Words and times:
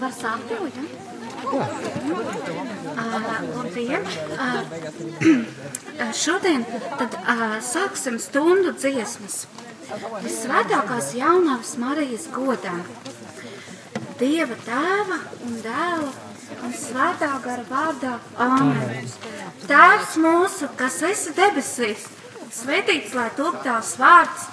Var? 0.00 0.12
Uh, 1.48 3.24
labdien! 3.56 4.04
Šodien 6.14 6.64
tad 6.98 7.16
uh, 7.22 7.44
sāksim 7.64 8.18
stundu 8.22 8.74
dziesmas. 8.76 9.46
Visvētākās 10.24 11.14
jaunās 11.16 11.76
Marijas 11.80 12.28
godā. 12.34 12.74
Dieva 14.20 14.56
tēva 14.66 15.20
un 15.46 15.56
dēla 15.64 16.12
un 16.66 16.74
svētā 16.74 17.30
gara 17.44 17.64
vārdā. 17.70 18.14
Āmen. 18.44 19.08
Tēvs 19.68 20.16
mūsu, 20.20 20.68
kas 20.78 21.00
esi 21.08 21.34
debesīs, 21.36 22.06
svētīts 22.60 23.14
lai 23.16 23.28
top 23.38 23.62
tavs 23.64 23.94
vārds, 24.00 24.48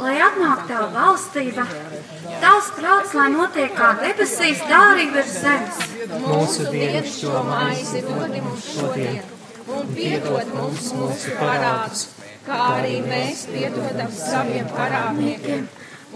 lai 0.00 0.16
atnāk 0.24 0.66
tava 0.70 0.88
valstība, 0.94 1.66
tavs 2.42 2.72
prāts, 2.78 3.14
lai 3.18 3.28
notiek 3.34 3.72
kā 3.78 3.92
debesīs, 4.02 4.64
tā 4.70 4.82
arī 4.92 5.08
virs 5.14 5.38
zemes. 5.44 5.80
Mūsu 6.26 6.68
dienas 6.74 7.16
šo 7.20 7.42
maizi 7.46 8.04
dod 8.06 8.36
mums 8.42 8.68
šodien, 8.74 9.32
un 9.66 9.90
piedod 9.94 10.52
mums 10.58 10.92
mūsu 10.98 11.38
parādus, 11.40 12.06
kā 12.46 12.60
arī 12.76 13.00
mēs 13.06 13.48
piedodam 13.54 14.12
saviem 14.14 14.70
parādniekiem, 14.76 15.66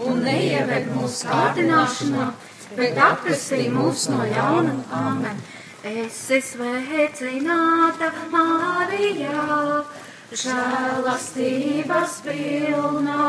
un 0.05 0.23
neieved 0.27 0.93
mūsu 0.95 1.27
kārdināšanā 1.31 2.31
bet 2.77 2.99
atpestī 2.99 3.67
mūs 3.71 4.07
no 4.11 4.25
ļauna. 4.27 4.75
Āmen. 4.95 5.41
Es 5.81 6.19
sveicināta 6.29 8.11
Mārijā, 8.29 9.81
žēlastības 10.43 12.19
pilnā, 12.27 13.23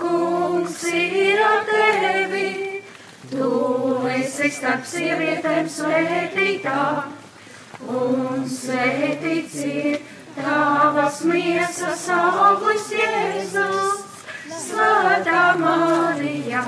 kungs 0.00 0.82
ir 0.84 1.40
ar 1.44 1.64
tevi. 1.68 2.50
Tu 3.30 3.48
esi 4.10 4.48
starp 4.50 4.86
sievietēm 4.90 5.68
svētītā, 5.70 6.78
un 7.94 8.46
svētīts 8.50 9.58
ir 9.68 10.00
tavas 10.34 11.20
miesas 11.30 12.06
auglis 12.16 12.88
Jēzus, 12.96 14.02
svētā 14.64 15.44
Mārijā. 15.60 16.64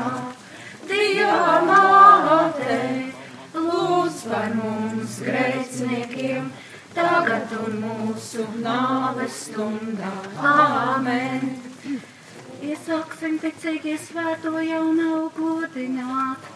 Dieva 0.86 1.58
māte, 1.67 2.78
lūdz 3.56 4.22
par 4.28 4.55
mums 4.58 5.19
grēciniekiem, 5.24 6.50
tagad 6.94 7.58
un 7.58 7.83
mūsu 7.89 8.46
nāves 8.62 9.44
stundā. 9.48 10.14
Āmen! 10.55 11.62
Iesāksim 12.62 13.38
ticīgi 13.42 13.96
svēto 13.98 14.55
jaunu 14.62 15.28
godināt. 15.34 16.50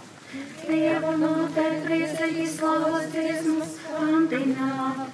Dieva 0.67 1.13
māte, 1.19 1.65
priecīgi 1.87 2.47
slavas 2.53 3.09
dziesmas 3.15 3.77
kandināt. 3.91 5.07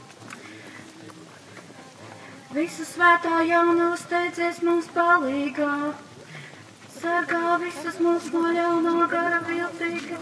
Visu 2.53 2.85
svētā 2.85 3.41
jaunu 3.49 3.93
steidzies 3.97 4.61
mums 4.67 4.91
palīgāt 4.93 6.09
sargā 7.03 7.57
visus 7.63 7.97
mūsu 8.05 8.31
no 8.37 8.51
ļaunā 8.55 9.07
gara 9.11 9.39
viltīga. 9.47 10.19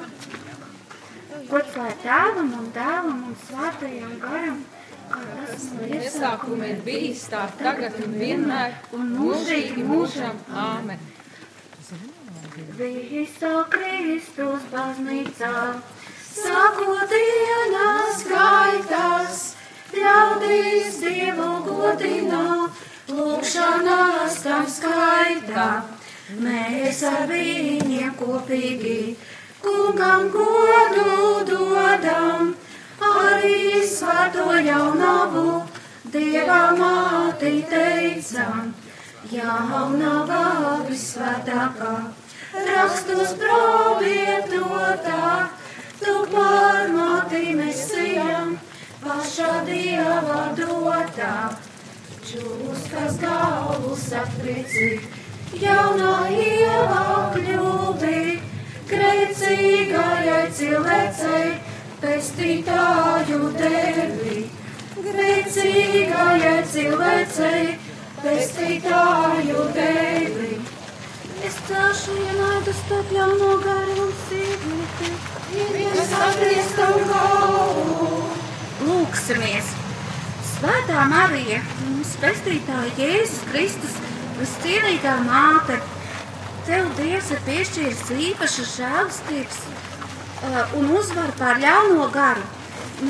Gods 1.50 1.74
lai 1.76 1.90
tēvam 2.04 2.52
un 2.60 2.70
dēlam 2.76 3.24
un 3.30 3.34
svētajam 3.48 4.14
garam, 4.22 4.62
iesākuma 5.86 6.68
ir 6.70 6.82
bijis 6.86 7.24
tā 7.30 7.46
tagad 7.58 7.96
un 8.04 8.14
vienmēr 8.20 8.76
un 8.96 9.08
mūžīgi 9.16 9.84
mūžam. 9.86 10.36
Āmen. 10.50 11.00
Visa 12.78 13.52
Kristus 13.72 14.66
baznīcā, 14.72 15.54
sākot 16.30 17.12
dienas 17.14 18.22
gaitās, 18.28 19.42
ļaudīs 19.94 21.00
Dievu 21.02 21.50
godinā, 21.66 22.44
lūkšanās 23.10 24.40
tam 24.44 24.66
skaitā. 24.70 25.68
Mēs 26.40 27.02
ar 27.08 27.26
viņiem 27.30 28.14
kopīgi 28.18 29.16
kungam 29.60 30.28
godu 30.30 31.06
dodam, 31.48 32.54
arī 33.00 33.82
svēto 33.88 34.46
jaunavu 34.64 35.62
Dieva 36.10 36.72
māti 36.74 37.60
teicam, 37.70 38.72
jaunava 39.30 40.80
visvētākā, 40.88 41.92
rakstus 42.66 43.36
provietotā, 43.38 45.28
tu 46.00 46.16
pārmāti 46.32 47.54
mesijam, 47.60 48.56
pašā 49.04 49.52
Dieva 49.68 50.42
dotā, 50.58 51.32
čūskas 52.26 53.20
galvus 53.22 54.10
apriecīgi 54.24 55.62
jaunā 55.62 56.14
ielā 56.34 57.06
kļūbi, 57.36 58.20
grēcīgajai 58.90 60.44
cilvēcei, 60.58 61.69
pestītāju 62.00 63.50
devi. 63.56 64.44
Grēcīgajai 65.00 66.56
cilvēcei, 66.72 67.64
pestītāju 68.20 69.64
devi. 69.76 70.52
Es 71.48 71.56
celšu 71.68 72.16
ienaidu 72.20 72.74
starp 72.82 73.12
ļauno 73.16 73.50
garu 73.64 73.96
un 74.04 74.10
sievieti, 74.26 75.12
viņas 75.76 76.16
atgrieztu 76.26 76.88
galvu. 77.12 78.10
Lūksimies! 78.84 79.72
Svētā 80.50 81.06
Marija, 81.08 81.62
mums 81.86 82.12
pestītāja 82.20 82.92
Jēzus 83.00 83.46
Kristus, 83.48 83.96
Viscienītā 84.40 85.16
māte, 85.24 85.80
tev 86.68 86.92
Dievs 87.00 87.32
ir 87.32 87.40
piešķīris 87.48 88.04
īpašu 88.28 88.66
žēlastības 88.74 89.62
uh, 89.64 89.79
un 90.78 90.90
uzvaru 90.96 91.34
pār 91.38 91.60
ļauno 91.60 92.08
garu. 92.14 92.42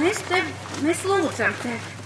Mēs 0.01 0.21
tev, 0.29 0.47
mēs 0.85 1.03
lūdzam 1.07 1.55
tevi. 1.63 1.97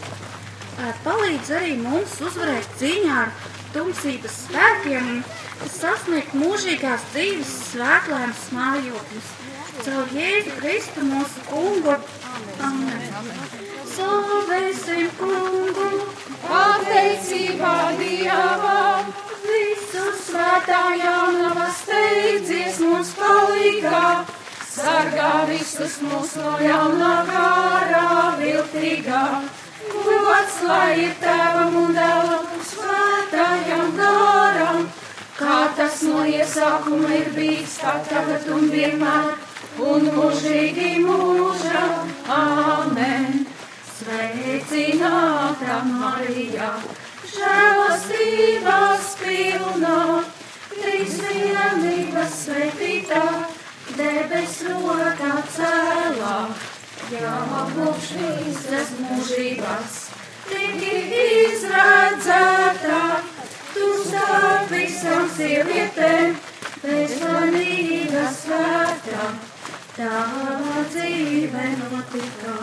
Uh, 0.75 0.91
palīdz 1.05 1.51
arī 1.55 1.77
mums 1.79 2.17
uzvarēt 2.25 2.67
cīņā 2.81 3.17
ar 3.23 3.31
tumsības 3.75 4.39
spēkiem 4.49 5.11
un 5.15 5.71
sasniegt 5.71 6.35
mūžīgās 6.39 7.05
dzīves 7.13 7.53
svētlēmas 7.71 8.45
mājokļus. 8.57 9.33
Caur 9.85 10.13
Jēzu 10.15 10.55
Kristu 10.61 11.07
mūsu 11.09 11.45
kungu. 11.49 11.97
Amen. 12.63 13.03
Slavēsim 13.95 15.11
kungu, 15.19 15.89
pateicībā 16.45 17.75
Dievam. 17.99 19.13
Visu 19.45 20.07
svētā 20.25 20.85
jaunava 20.99 21.69
steidzies 21.83 22.81
mums 22.83 23.13
palīgā. 23.19 24.07
Sargā 24.75 25.45
visus 25.47 26.01
mūs 26.03 26.33
no 26.41 26.57
jaunā 26.59 27.13
gārā 27.29 28.07
viltīgā. 28.41 29.23
Gods 29.95 30.57
lai 30.67 30.89
ir 31.05 31.13
tēvam 31.21 31.77
un 31.79 31.95
dēlam 31.95 32.49
un 32.57 32.65
svētājam 32.71 33.93
gāram. 34.01 34.83
Kā 35.39 35.61
tas 35.79 36.03
no 36.09 36.25
iesākuma 36.27 37.13
ir 37.21 37.31
bijis, 37.37 37.79
tā 37.85 37.95
tagad 38.11 38.51
un 38.57 38.67
vienmēr 38.75 39.31
un 39.93 40.11
mūžīgi 40.19 40.93
mūžam. 41.07 42.13
Āmen! 42.41 43.45
Sveicināta 43.95 45.81
Marija, 45.87 46.75
žēlastības 47.31 49.13
pilna, 49.23 49.99
trīsvienības 50.75 52.41
svētītā, 52.43 53.23
debes 53.99 54.55
rokā 54.69 55.35
cēlā, 55.55 56.37
jābūt 57.13 58.01
šīs 58.09 58.91
mūžības, 59.01 59.99
tik 60.49 60.83
izredzētā, 61.21 63.03
tu 63.75 63.91
starp 64.03 64.73
visām 64.75 65.29
sievietēm, 65.37 66.35
bezvanīga 66.83 68.25
svētā, 68.39 69.29
tava 69.97 70.85
dzīve 70.91 71.69
notika. 71.85 72.57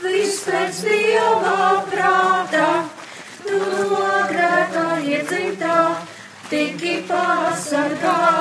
Viss 0.00 0.46
pēc 0.46 0.80
Dieva 0.86 1.84
prāta, 1.90 2.68
tu 3.44 3.60
no 3.92 4.06
grēkā 4.32 4.86
iedzimtā, 5.04 5.76
tiki 6.50 6.94
pasargāta, 7.10 8.39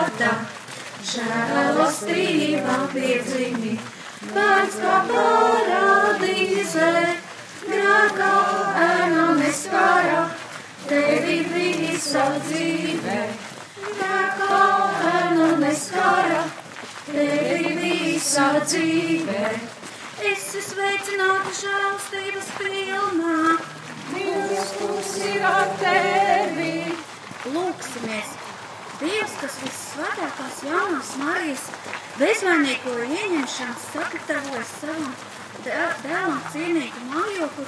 žēlastība 1.19 2.75
piedzimi, 2.93 3.73
pēc 4.33 4.77
kā 4.83 4.95
parādīzē, 5.09 6.91
grēkā 7.65 8.33
ēna 8.85 9.25
neskāra, 9.39 10.21
tevi 10.87 11.39
visa 11.53 12.25
dzīve, 12.45 13.17
grēkā 13.87 14.61
ēna 15.13 15.49
neskāra, 15.65 16.43
tevi 17.09 17.75
visa 17.81 18.47
dzīve. 18.63 19.43
Esi 20.29 20.61
sveicināta 20.63 21.53
žēlstības 21.61 22.49
pilnā. 22.59 23.37
Dievs, 24.09 24.73
kungs 24.75 25.13
ir 25.29 25.45
ar 25.47 25.69
tevi. 25.79 26.73
Lūksimies! 27.53 28.33
Dievs, 28.99 29.37
kas 29.39 29.55
vissvētākās 29.99 30.59
jaunās 30.63 31.09
Marijas 31.19 31.63
bezvainīgo 32.19 32.91
ieņemšanu 33.03 33.73
sagatavojas 33.83 34.69
savam 34.79 35.09
dēlam 35.65 36.37
cienīgu 36.53 37.01
mājokli, 37.09 37.65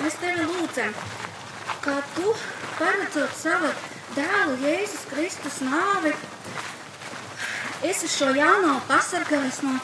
mēs 0.00 0.16
tevi 0.22 0.46
lūdzam, 0.48 0.94
ka 1.84 1.96
tu, 2.14 2.32
paredzot 2.78 3.34
savu 3.36 3.72
dēlu 4.16 4.56
Jēzus 4.62 5.04
Kristus 5.10 5.58
nāvi, 5.66 6.14
esi 7.90 8.08
šo 8.08 8.30
jauno 8.38 8.78
pasargājis 8.88 9.60
no 9.66 9.76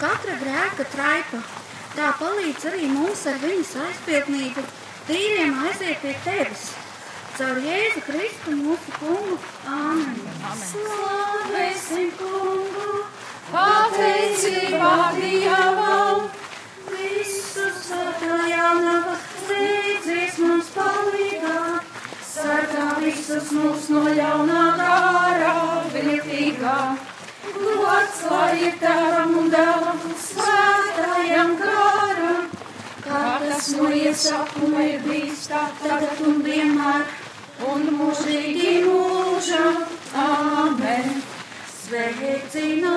katra 0.00 0.34
grēka 0.42 0.88
traipa. 0.96 1.44
Tā 1.96 2.10
palīdz 2.18 2.66
arī 2.72 2.90
mums 2.90 3.22
ar 3.30 3.38
viņas 3.40 3.76
aizpildnību 3.86 4.66
tīriem 5.06 5.62
aiziet 5.62 6.02
pie 6.02 6.16
tevis. 6.26 6.66
Caur 7.36 7.58
Jēzu 7.60 8.00
Kristu 8.00 8.54
mūsu 8.56 8.92
kungu. 8.96 9.34
Āmen. 9.68 10.14
Slavēsim 10.56 12.06
kungu, 12.16 13.02
pateicībā 13.50 14.92
Dievam. 15.18 16.22
Visu 16.88 17.66
svētā 17.82 18.38
jaunava 18.48 19.18
steidzies 19.20 20.38
mums 20.46 20.70
palīgā. 20.78 21.58
Sargā 22.30 22.86
visus 23.04 23.52
mūs 23.52 23.90
no 23.92 24.06
jaunā 24.16 24.64
gārā, 24.80 25.52
viltīgā. 25.92 26.78
Gods 27.52 28.24
lai 28.30 28.54
ir 28.70 28.80
tēvam 28.80 29.36
un 29.42 29.52
dēlam, 29.52 30.00
svētājam 30.24 31.54
gāram. 31.60 32.48
Kā 33.04 33.22
tas 33.44 33.70
no 33.76 33.92
iesākuma 33.92 34.88
ir 34.88 35.04
bijis 35.04 35.46
tā 35.52 35.68
tagad 35.84 36.24
un 36.26 36.40
vienmēr 36.42 37.04
un 37.64 37.88
mūžīgi 38.00 38.82
mūžam. 38.84 39.84
Āmen. 40.16 41.22
Sveicināta 41.76 42.95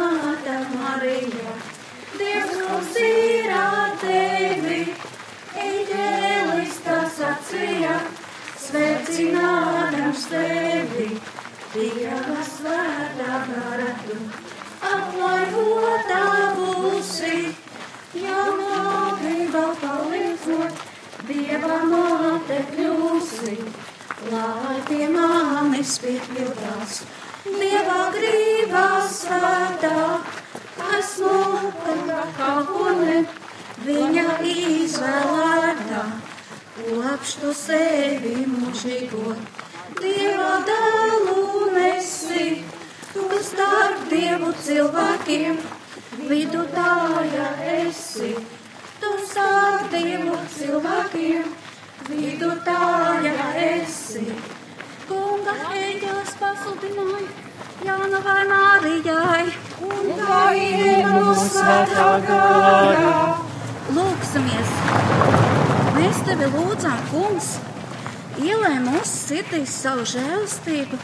sirdīs 69.29 69.73
savu 69.83 70.05
žēlastību, 70.09 70.97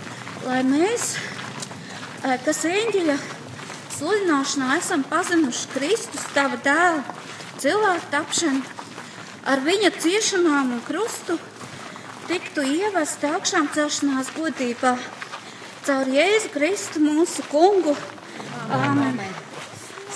lai 0.48 0.62
mēs, 0.66 1.16
eh, 2.24 2.38
kas 2.46 2.64
eņģeļa 2.66 3.18
sludināšanā 3.96 4.78
esam 4.78 5.04
pazinuši 5.04 5.70
Kristus, 5.74 6.26
tava 6.34 6.58
dēla, 6.58 7.04
cilvēku 7.62 8.10
tapšanu, 8.12 8.64
ar 9.46 9.62
viņa 9.62 9.92
ciešanām 10.02 10.74
un 10.74 10.82
krustu, 10.90 11.38
tiktu 12.28 12.66
ievesti 12.66 13.30
augšām 13.30 13.70
celšanās 13.78 14.34
godībā. 14.36 14.98
Caur 15.86 16.06
Jēzu 16.10 16.50
Kristu 16.50 17.00
mūsu 17.00 17.46
kungu. 17.52 17.96
Āmen! 18.74 19.22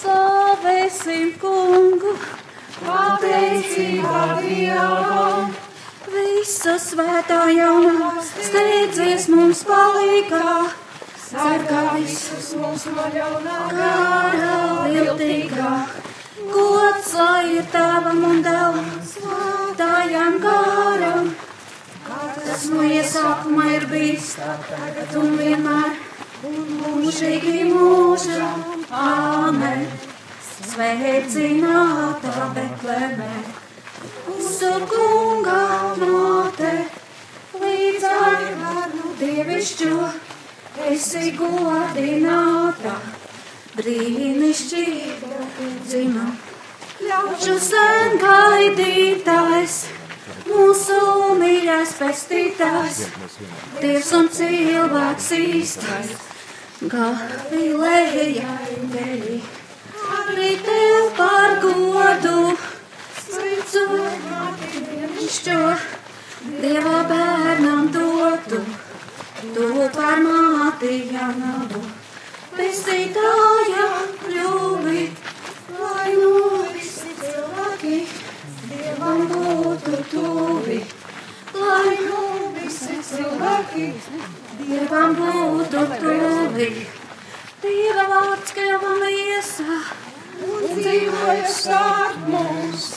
Slavēsim 0.02 1.38
kungu! 1.40 2.18
pateicībā 2.86 4.20
Dievam. 4.44 5.69
Visu 6.50 6.72
svētā 6.82 7.44
jaunā 7.54 8.08
steidzies 8.26 9.28
mums 9.30 9.60
palīgā, 9.70 10.54
Sargā 11.22 11.82
visus 11.94 12.48
mūs 12.58 12.88
no 12.90 13.06
ļaunā 13.14 13.58
gārā 13.76 14.56
viltīgā. 14.96 15.74
Gods 16.56 17.14
lai 17.20 17.44
ir 17.60 17.70
tavam 17.76 18.26
un 18.32 18.42
dēlam, 18.48 18.90
svētājam 19.12 20.42
gāram, 20.48 21.30
kas 22.10 22.66
no 22.74 22.90
iesākuma 22.98 23.70
ir 23.76 23.88
bijis, 23.94 24.34
tagad 24.42 25.16
un 25.22 25.40
vienmēr, 25.44 26.04
un 26.50 26.76
mūžīgi 26.82 27.70
mūžam. 27.76 28.86
Āmen! 29.06 29.90
Sveicināta 30.66 32.54
Betlēmē! 32.58 33.69
Mūsu 34.00 34.70
kunga 34.88 35.62
māte, 36.00 36.70
līdz 37.60 38.06
ar 38.10 38.46
dievišķo, 39.20 39.96
esi 40.88 41.34
godināta, 41.36 42.94
brīnišķīga 43.76 45.42
dzima. 45.90 46.30
Ļaužu 47.10 47.58
sen 47.66 48.16
gaidītājs, 48.24 49.78
mūsu 50.48 51.02
mīļais 51.44 51.94
pestītājs, 52.00 53.04
Dievs 53.84 54.16
un 54.16 54.32
cilvēks 54.40 55.32
īstais, 55.42 56.18
Galilēja 56.96 58.58
eņģeļi, 58.80 59.40
arī 60.24 60.52
tev 60.64 61.16
par 61.20 61.58
godu. 61.68 62.38
Sveicu, 63.30 63.82
dievišķo, 64.60 65.58
Dieva 66.62 67.00
bērnam 67.10 67.90
dotu, 67.94 68.60
tu 69.54 69.66
par 69.94 70.22
māti 70.24 70.94
jaunavu, 71.14 71.82
pestītāja 72.56 73.86
kļuvi, 74.22 75.04
lai 75.82 76.14
nu 76.16 76.32
visi 76.72 77.14
cilvēki 77.20 78.00
Dievam 78.72 79.22
būtu 79.34 80.00
tuvi, 80.14 80.80
lai 81.60 81.98
nu 82.08 82.24
visi 82.56 82.98
cilvēki 83.12 83.86
Dievam 84.64 85.14
būtu 85.20 85.84
tuvi. 86.00 86.72
Dieva 87.68 88.08
vārds 88.16 88.58
kļuva 88.58 88.96
miesā, 89.04 89.78
un 90.50 90.68
dzīvoja 90.82 91.54
starp 91.60 92.28
mums. 92.34 92.90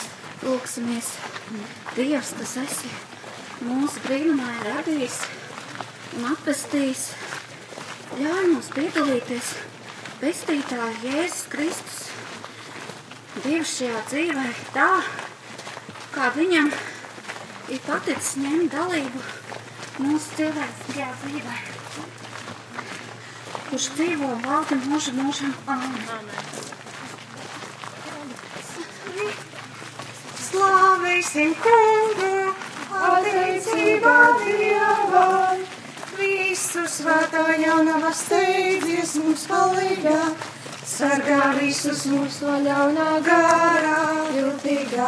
Lūksimies, 0.43 1.07
Dievs, 1.95 2.33
kas 2.35 2.57
esi 2.59 2.89
mūsu 3.63 4.01
brīnumā 4.03 4.49
radījis 4.65 5.21
un 6.17 6.25
atpestījis, 6.33 7.03
ļauj 8.19 8.49
mums 8.49 8.67
piedalīties 8.75 9.53
pestītā 10.19 10.89
Jēzus 11.05 11.45
Kristus. 11.53 12.01
Dievs 13.45 13.77
šajā 13.77 14.03
dzīvē 14.09 14.45
tā, 14.75 14.89
kā 16.11 16.29
viņam 16.35 16.69
ir 17.71 17.83
paticis 17.87 18.35
ņemt 18.43 18.75
dalību 18.75 19.23
mūsu 20.03 20.37
cilvēciskajā 20.41 21.11
dzīvē, 21.23 21.59
kurš 23.71 23.91
dzīvo 23.95 24.35
valdi 24.43 24.83
mūžu 24.89 25.15
mūžam. 25.23 25.55
Amen. 25.71 26.82
Slavēsim 30.53 31.53
kungu, 31.57 32.51
Pateicībā 32.91 34.17
Dievam. 34.37 35.61
visu 36.17 36.83
svētā 36.95 37.55
jaunava 37.57 38.11
steidzies 38.13 39.15
mums 39.23 39.47
palīgā. 39.49 40.19
sargā 40.85 41.39
visus 41.57 42.03
mūs 42.11 42.37
no 42.43 42.59
ļaunā 42.67 43.07
gārā, 43.25 43.95
viltīgā. 44.35 45.07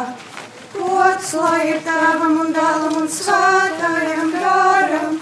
Gods 0.74 1.30
lai 1.34 1.68
ir 1.68 1.80
tēvam 1.86 2.40
un 2.46 2.52
dēlam 2.58 2.98
un 3.02 3.08
svētājam 3.18 4.34
gāram, 4.34 5.20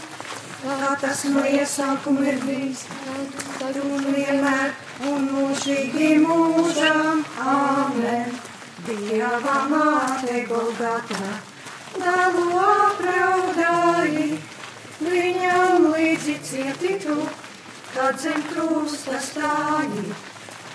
kā 0.63 0.97
tas 1.05 1.25
no 1.35 1.45
iesākuma 1.45 2.27
ir 2.33 2.41
bijis, 2.47 2.87
tad 3.61 3.77
un 3.85 4.09
vienmēr 4.09 4.73
un 5.13 5.31
mūžīgi 5.37 6.11
mūžam. 6.25 7.25
Āmen. 7.59 8.44
Dieva 8.85 9.53
māte 9.71 10.43
Golgata, 10.45 11.29
dēlu 11.97 12.43
apraudāji, 12.61 14.27
viņam 15.01 15.87
līdzi 15.95 16.35
cietītu, 16.45 17.17
kad 17.95 18.21
zem 18.21 18.45
krusta 18.51 19.23
stāji. 19.25 20.05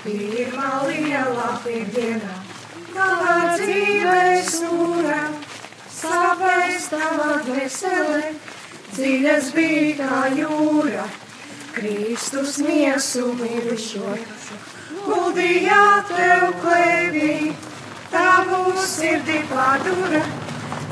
Pirmā 0.02 0.72
lielā 0.88 1.52
piediena, 1.62 2.40
tavā 2.96 3.38
dzīves 3.60 4.58
jūra, 4.64 5.22
sāpēs 6.00 6.90
tavā 6.96 7.40
dvēsele, 7.46 8.36
dziļas 8.96 9.54
bija 9.54 9.96
kā 10.02 10.22
jūra. 10.40 11.06
Kristus 11.78 12.58
miesu 12.66 13.36
mirušojas, 13.38 14.54
guldījā 15.06 15.84
tev 16.10 16.56
klēvī, 16.64 17.36
tavu 18.12 18.74
sirdī 18.86 19.40
padura, 19.50 20.22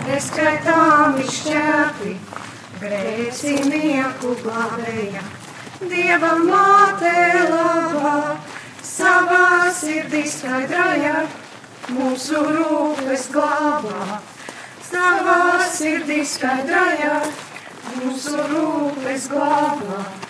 neskaitāmi 0.08 1.26
šķēpi, 1.38 2.14
grēcinieku 2.82 4.36
glābēja. 4.44 5.24
Dieva 5.82 6.32
māte 6.42 7.14
labā, 7.52 8.14
savā 8.82 9.68
sirdī 9.78 10.24
skaidraja, 10.30 11.26
mūsu 11.94 12.42
rūpes 12.48 13.28
glābā. 13.34 14.22
Savā 14.88 15.42
sirdī 15.74 16.24
skaidraja, 16.26 17.20
mūsu 17.98 18.48
rūpes 18.54 19.30
glābā. 19.34 20.27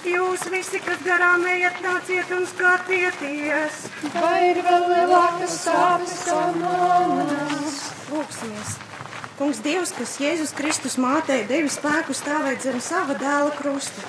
Jūs 0.00 0.46
visi, 0.48 0.78
kas 0.80 1.00
garām 1.04 1.42
ejat, 1.44 1.80
nāciet 1.84 2.30
un 2.32 2.46
skatieties. 2.48 3.82
Vai 4.14 4.36
ir 4.50 4.60
vēl 4.64 4.86
lielākas 4.88 5.56
sāpes 5.66 6.14
kā 6.24 6.38
manas? 6.56 7.82
Lūksimies! 8.08 8.78
Kungs 9.36 9.60
Dievs, 9.64 9.92
kas 9.96 10.18
Jēzus 10.20 10.54
Kristus 10.56 10.96
mātei 11.00 11.42
devis 11.48 11.76
spēku 11.76 12.16
stāvēt 12.16 12.64
zem 12.64 12.80
sava 12.84 13.16
dēla 13.20 13.52
krusta. 13.58 14.04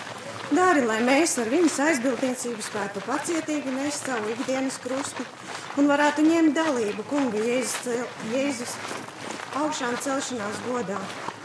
Dari, 0.51 0.83
lai 0.87 0.99
mēs 1.07 1.37
ar 1.39 1.51
viņas 1.51 1.77
aizbildniecību 1.85 2.63
spētu 2.65 3.03
pacietīgi 3.05 3.75
nest 3.75 4.07
savu 4.07 4.31
ikdienas 4.33 4.79
krustu 4.83 5.27
un 5.79 5.87
varētu 5.91 6.27
ņemt 6.27 6.55
dalību 6.59 7.07
Kunga 7.11 7.43
Jēzus, 7.47 8.07
Jēzus 8.31 8.75
augšām 9.59 9.99
celšanās 10.03 10.63
godā. 10.67 10.99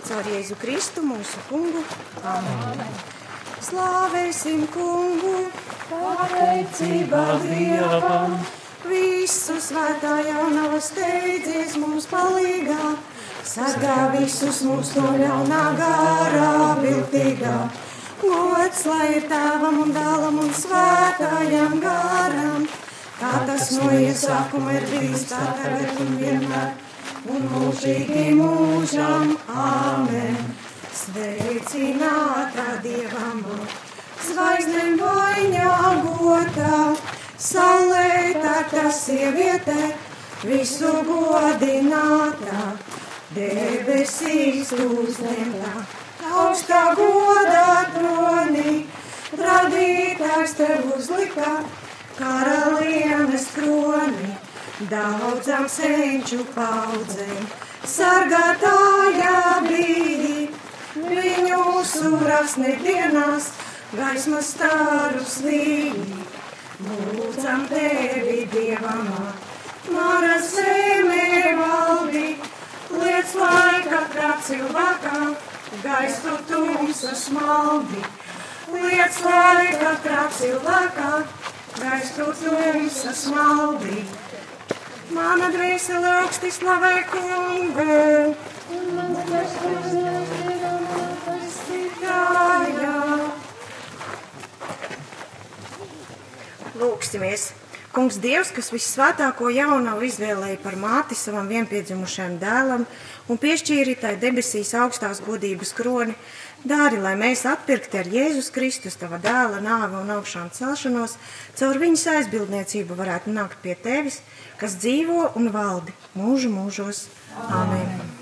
Caur 0.06 0.32
Jēzu 0.34 0.58
Kristu 0.62 1.06
mūsu 1.06 1.46
Kungu. 1.50 1.86
Amen. 2.22 3.14
Slāvēsim 3.56 4.66
Kungu! 4.68 5.46
Pateicībā 5.88 7.22
Dievam! 7.40 8.34
Visu 8.86 9.56
svētā 9.62 10.18
jaunava 10.26 10.76
steidzies 10.84 11.78
mums 11.80 12.04
palīgā, 12.10 12.90
sargā 13.48 13.96
visus 14.12 14.60
mūs 14.68 14.92
no 14.98 15.14
ļaunā 15.22 15.62
gārā 15.80 16.50
viltīgā. 16.82 17.56
Gods 18.20 18.84
lai 18.90 19.08
ir 19.16 19.26
tēvam 19.32 19.80
un 19.86 19.96
dēlam 19.96 20.38
un 20.44 20.52
svētājam 20.60 21.80
gāram, 21.80 22.68
kā 23.22 23.32
tas 23.48 23.72
no 23.78 23.88
iesākuma 23.96 24.76
ir 24.76 24.86
bijis 24.92 25.26
tā 25.32 25.42
tagad 25.62 26.04
un 26.04 26.14
vienmēr, 26.20 26.70
un 27.32 27.50
mūžīgi 27.56 28.28
mūžam. 28.36 29.36
Āmen! 29.48 30.65
Sveicinātā 31.06 32.62
Dievam! 32.82 33.42
Zvaigznēm 34.26 34.96
vainagotā! 34.98 36.78
Saulē 37.38 38.32
tā 38.42 38.86
sieviete, 38.90 39.92
visu 40.42 40.90
godinātā, 41.06 42.64
debesīs 43.36 44.72
uzņemtā, 44.74 45.72
augstā 46.42 46.82
godā 46.98 47.70
tronī, 47.94 48.74
radītājs 49.44 50.56
tev 50.58 50.90
uzlika, 50.96 51.52
karalienes 52.18 53.46
kroni, 53.54 54.32
daudzām 54.90 55.70
senču 55.70 56.42
paudzēm, 56.56 57.46
sargātājā 57.94 59.38
brīdī, 59.68 60.25
viņu 61.08 61.82
surās 61.86 62.56
nedienās, 62.60 63.50
gaismas 63.96 64.52
stārus 64.54 65.40
līdī. 65.46 66.22
Lūdzam 66.86 67.64
tevi, 67.70 68.42
Dievam, 68.52 69.08
Mara 69.86 70.36
zemē 70.42 71.54
valdi, 71.56 72.36
liec 72.90 73.34
lai 73.38 73.78
katrā 73.86 74.32
cilvēkā 74.44 75.20
gaistu 75.84 76.34
tumsas 76.50 77.22
maldi. 77.34 78.02
Liec 78.74 79.20
lai 79.24 79.66
katrā 79.78 80.26
cilvēkā 80.40 81.12
gaistu 81.78 82.28
tumsas 82.42 83.22
maldi. 83.30 84.02
Mana 85.14 85.52
dvēsele 85.54 86.12
augsti 86.18 86.50
slavē 86.58 86.94
kungu. 87.14 88.34
Lūksimies! 96.76 97.52
Kungs 97.96 98.18
Dievs, 98.20 98.50
kas 98.52 98.66
visvētāko 98.74 99.48
jaunavu 99.54 100.04
izvēlēja 100.04 100.58
par 100.60 100.74
māti 100.76 101.16
savam 101.16 101.46
vienpiedzimušajam 101.48 102.34
dēlam 102.42 102.82
un 103.32 103.40
piešķīri 103.40 103.94
tai 104.02 104.10
debesīs 104.20 104.74
augstās 104.76 105.22
godības 105.24 105.72
kroni, 105.78 106.12
dāri, 106.68 107.00
lai 107.00 107.14
mēs 107.16 107.46
atpirkti 107.48 108.02
ar 108.02 108.10
Jēzus 108.12 108.52
Kristus 108.52 109.00
tava 109.00 109.16
dēla 109.24 109.62
nāvi 109.64 109.96
un 110.02 110.12
augšām 110.18 110.52
celšanos, 110.52 111.16
caur 111.56 111.80
viņas 111.80 112.04
aizbildniecību 112.18 113.00
varētu 113.00 113.32
nākt 113.32 113.64
pie 113.64 113.78
tevis, 113.80 114.20
kas 114.60 114.76
dzīvo 114.82 115.30
un 115.40 115.48
valdi 115.56 115.96
mūžu 116.18 116.52
mūžos. 116.52 117.06
Āmen! 117.48 117.88
Amen. 117.96 118.16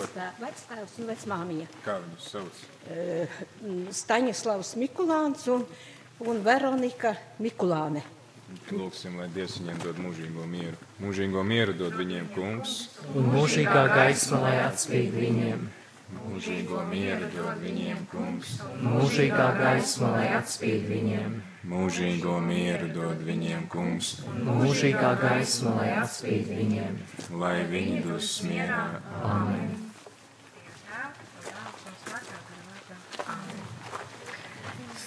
Vectēvs 0.00 0.94
un 1.00 1.10
vecmāmiņa. 1.10 1.66
Kā 1.84 1.98
viņus 2.00 2.28
sauc? 2.32 2.62
Staņislavs 4.00 4.72
Mikulāns 4.80 5.44
un, 5.52 5.66
un 6.24 6.40
Veronika 6.46 7.14
Mikulāne. 7.42 8.02
Lūksim, 8.74 9.18
lai 9.20 9.28
Dievs 9.34 9.60
viņiem 9.60 9.82
dod 9.84 9.98
mūžīgo 10.02 10.46
mieru. 10.50 10.78
Mūžīgo 11.02 11.42
mieru 11.46 11.74
dod 11.78 11.94
viņiem 12.00 12.30
kungs. 12.34 12.78
Un 13.14 13.28
mūžīgā 13.36 13.84
gaisma, 13.92 14.40
lai 14.46 14.56
atspīd 14.64 15.14
viņiem. 15.14 15.68
Mūžīgo 16.10 16.80
mieru 16.90 17.28
dod 17.36 17.60
viņiem 17.62 18.00
kungs. 18.10 18.56
Mūžīgā 18.82 19.46
gaisma, 19.60 20.10
lai 20.16 20.26
atspīd 20.40 20.88
viņiem. 20.90 21.36
Mūžīgo 21.70 22.38
mieru 22.42 22.88
dod 22.96 23.22
viņiem 23.28 23.68
kungs. 23.70 24.16
Mūžīgā 24.48 25.12
gaisma, 25.20 25.76
lai 25.76 25.92
atspīd 26.00 26.50
viņiem. 26.50 26.98
Lai 27.38 27.54
viņi 27.70 28.02
dos 28.08 28.32
mierā. 28.48 28.82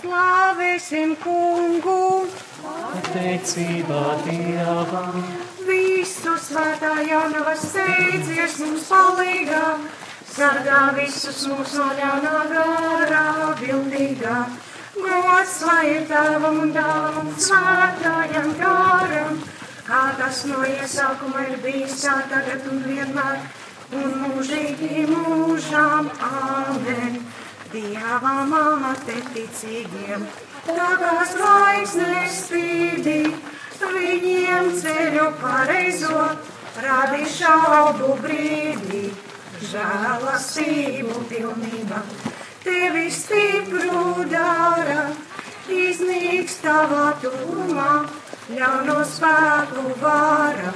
Amen. 0.03 0.33
Slāvēsim 0.53 1.15
kungu! 1.23 2.27
Pateicībā 2.63 4.01
Dievam! 4.25 5.23
Visu 5.63 6.33
svētā 6.43 6.91
jaunava 7.07 7.53
steidzies 7.55 8.57
mums 8.59 8.89
palīgā, 8.91 9.63
sargā 10.27 10.81
visus 10.97 11.45
mūs 11.47 11.75
no 11.79 11.87
ļaunā 11.95 12.43
garā 12.51 13.55
bildīgā. 13.61 14.37
Gods 14.97 15.55
lai 15.67 15.85
ir 15.93 16.07
tavam 16.07 16.59
un 16.65 16.75
un 16.75 17.31
svētājam 17.37 18.51
garam, 18.59 19.39
kā 19.87 20.03
tas 20.19 20.43
no 20.45 20.65
iesākuma 20.67 21.47
ir 21.47 21.57
bijis 21.63 22.01
tā 22.03 22.19
tagad 22.29 22.67
un 22.71 22.83
vienmēr, 22.83 23.39
un 23.93 24.19
mūžīgi 24.25 25.07
mūžām. 25.13 26.11
Āmen! 26.19 27.32
Dieva 27.73 28.31
māte 28.45 29.15
ticīgiem, 29.33 30.25
kā 30.67 31.13
zvaigznes 31.25 32.35
spīdī, 32.43 33.15
viņiem 33.81 34.67
ceļu 34.77 35.23
pareizo, 35.41 36.19
radi 36.83 37.25
šaubu 37.33 38.11
brīdī, 38.21 39.01
žēlastību 39.71 41.23
pilnība. 41.31 42.03
tevi 42.63 43.09
stipru 43.11 44.23
dara, 44.29 45.07
iznīks 45.67 46.59
tavā 46.61 47.07
tūmā, 47.23 47.91
ļauno 48.53 48.99
spēku 49.15 49.95
vara, 50.03 50.73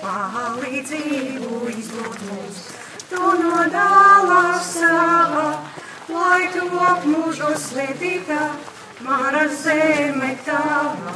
palīdzību 0.00 1.60
izlūdz 1.74 2.22
mums. 2.30 2.62
Tu 3.10 3.32
no 3.42 3.66
dālā 3.74 4.44
savā, 4.62 5.50
lai 6.08 6.48
tu 6.54 6.66
apmūžo 6.88 7.52
svētītā, 7.58 8.42
mara 9.06 9.46
zeme 9.62 10.34
tava. 10.46 11.14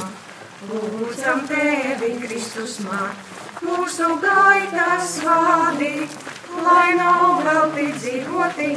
Lūdzam 0.69 1.45
tevi, 1.49 2.11
Kristus 2.21 2.79
man, 2.85 3.15
mūsu 3.65 4.09
gaitas 4.21 5.15
vādīt, 5.25 6.17
lai 6.61 6.91
nav 6.99 7.41
velti 7.47 7.87
dzīvoti 7.95 8.75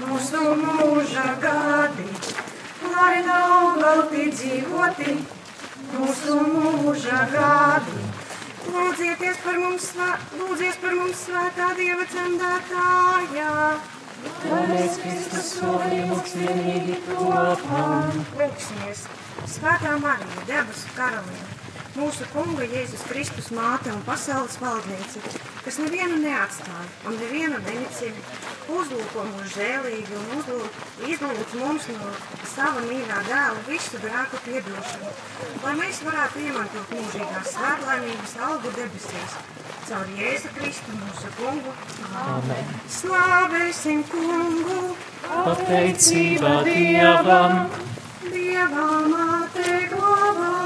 mūsu 0.00 0.54
mūža 0.62 1.26
gadi, 1.42 2.08
lai 2.94 3.20
nav 3.26 3.76
velti 3.82 4.30
dzīvoti 4.32 5.16
mūsu 5.92 6.40
mūža 6.54 7.22
gadi. 7.34 8.08
Lūdzieties 8.70 9.38
par 9.44 9.56
mums, 9.60 9.92
lūdzies 10.40 10.76
par 10.80 10.94
mums 10.94 11.24
svētā 11.26 11.72
Dieva 11.76 12.04
cendētājā. 12.12 13.54
Lai 14.50 14.64
mēs 14.72 14.98
Kristus 15.02 15.54
slavījums 15.56 16.34
vienīgi 16.40 16.98
topam. 17.06 18.20
Lūksimies, 18.40 19.06
svētā 19.56 19.96
Marija, 20.02 20.44
debesu 20.50 20.92
karaliene 20.98 21.59
mūsu 22.00 22.26
kunga 22.32 22.64
Jēzus 22.64 23.02
Kristus 23.08 23.50
māte 23.52 23.92
un 23.92 24.00
pasaules 24.06 24.56
valdniece, 24.62 25.20
kas 25.64 25.78
nevienu 25.82 26.20
neatstāja 26.22 26.86
un 27.08 27.18
nevienu 27.20 27.58
nenicina, 27.66 28.22
uzlūko 28.72 29.24
mūs 29.28 29.54
žēlīgi 29.56 30.16
un 30.16 30.30
uzlūk, 30.38 30.78
izlūdz 31.10 31.56
mums 31.60 31.88
no 31.92 32.12
sava 32.54 32.84
mīļā 32.86 33.20
dēla 33.28 33.64
visu 33.68 34.00
grēku 34.04 34.40
piedošanu, 34.46 35.12
lai 35.64 35.74
mēs 35.82 36.00
varētu 36.06 36.44
iemantot 36.46 36.94
mūžīgās 36.96 37.52
svētlaimības 37.56 38.36
algu 38.48 38.72
debesīs. 38.78 39.36
Caur 39.90 40.10
Jēzu 40.14 40.52
Kristu 40.54 40.94
mūsu 40.94 41.32
kungu. 41.34 41.72
Amen. 42.22 42.68
Slāvēsim 42.94 44.04
kungu! 44.12 44.94
Pateicība 45.26 46.60
Dievam! 46.68 47.60
Dievā 48.30 48.88
māte 49.10 49.78
glābā 49.90 50.48
mūs! 50.54 50.59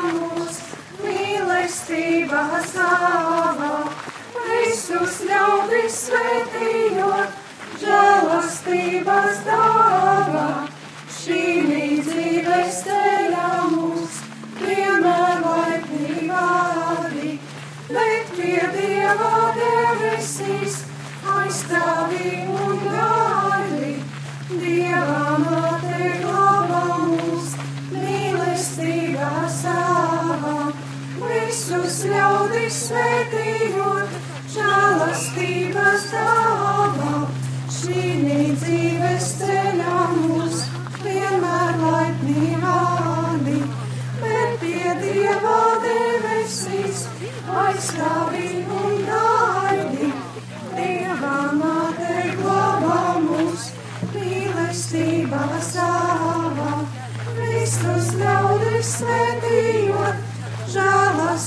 Mīlestība 1.54 2.60
sava, 2.66 3.86
visus 4.34 5.20
ļaudis 5.28 5.98
svētījot, 6.08 7.36
žēlastības 7.78 9.38
dāvā, 9.46 10.48
šī 11.14 11.44
dzīves 12.08 12.80
ceļā 12.88 13.52
mūs, 13.70 14.18
vienmēr 14.64 15.46
laipni 15.46 16.26
vādi, 16.32 17.38
bet 17.92 18.34
pie 18.34 18.58
Dieva 18.74 19.32
debesīs 19.60 20.82
aizstāvī 21.36 22.34
un 22.50 22.84
gaidi, 22.88 23.94
Dieva 24.50 25.38
māte 25.46 26.12
glābā 26.18 26.84
mūs, 27.06 27.56
mīlestība 27.94 29.32
sava 29.62 30.63
visus 31.28 32.00
ļaudis 32.10 32.78
svētījot, 32.88 34.16
žēlastības 34.54 36.06
dāvā, 36.12 37.12
šī 37.78 38.04
dzīves 38.62 39.30
ceļā 39.40 40.00
mūs 40.18 40.64
vienmēr 41.04 41.80
laipni 41.82 42.54
vādi, 42.64 43.60
bet 44.22 44.58
pie 44.62 44.96
Dieva 45.02 45.60
debesīs 45.84 47.06
aizstāvī 47.64 48.50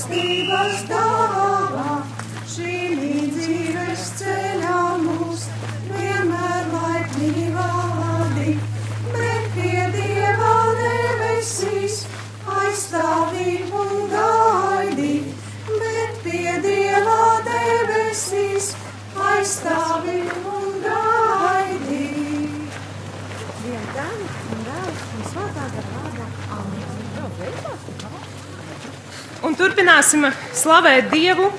žēlastības 0.08 0.84
dāvā, 0.88 1.17
turpināsim 29.68 30.24
slavēt 30.56 31.10
Dievu, 31.12 31.50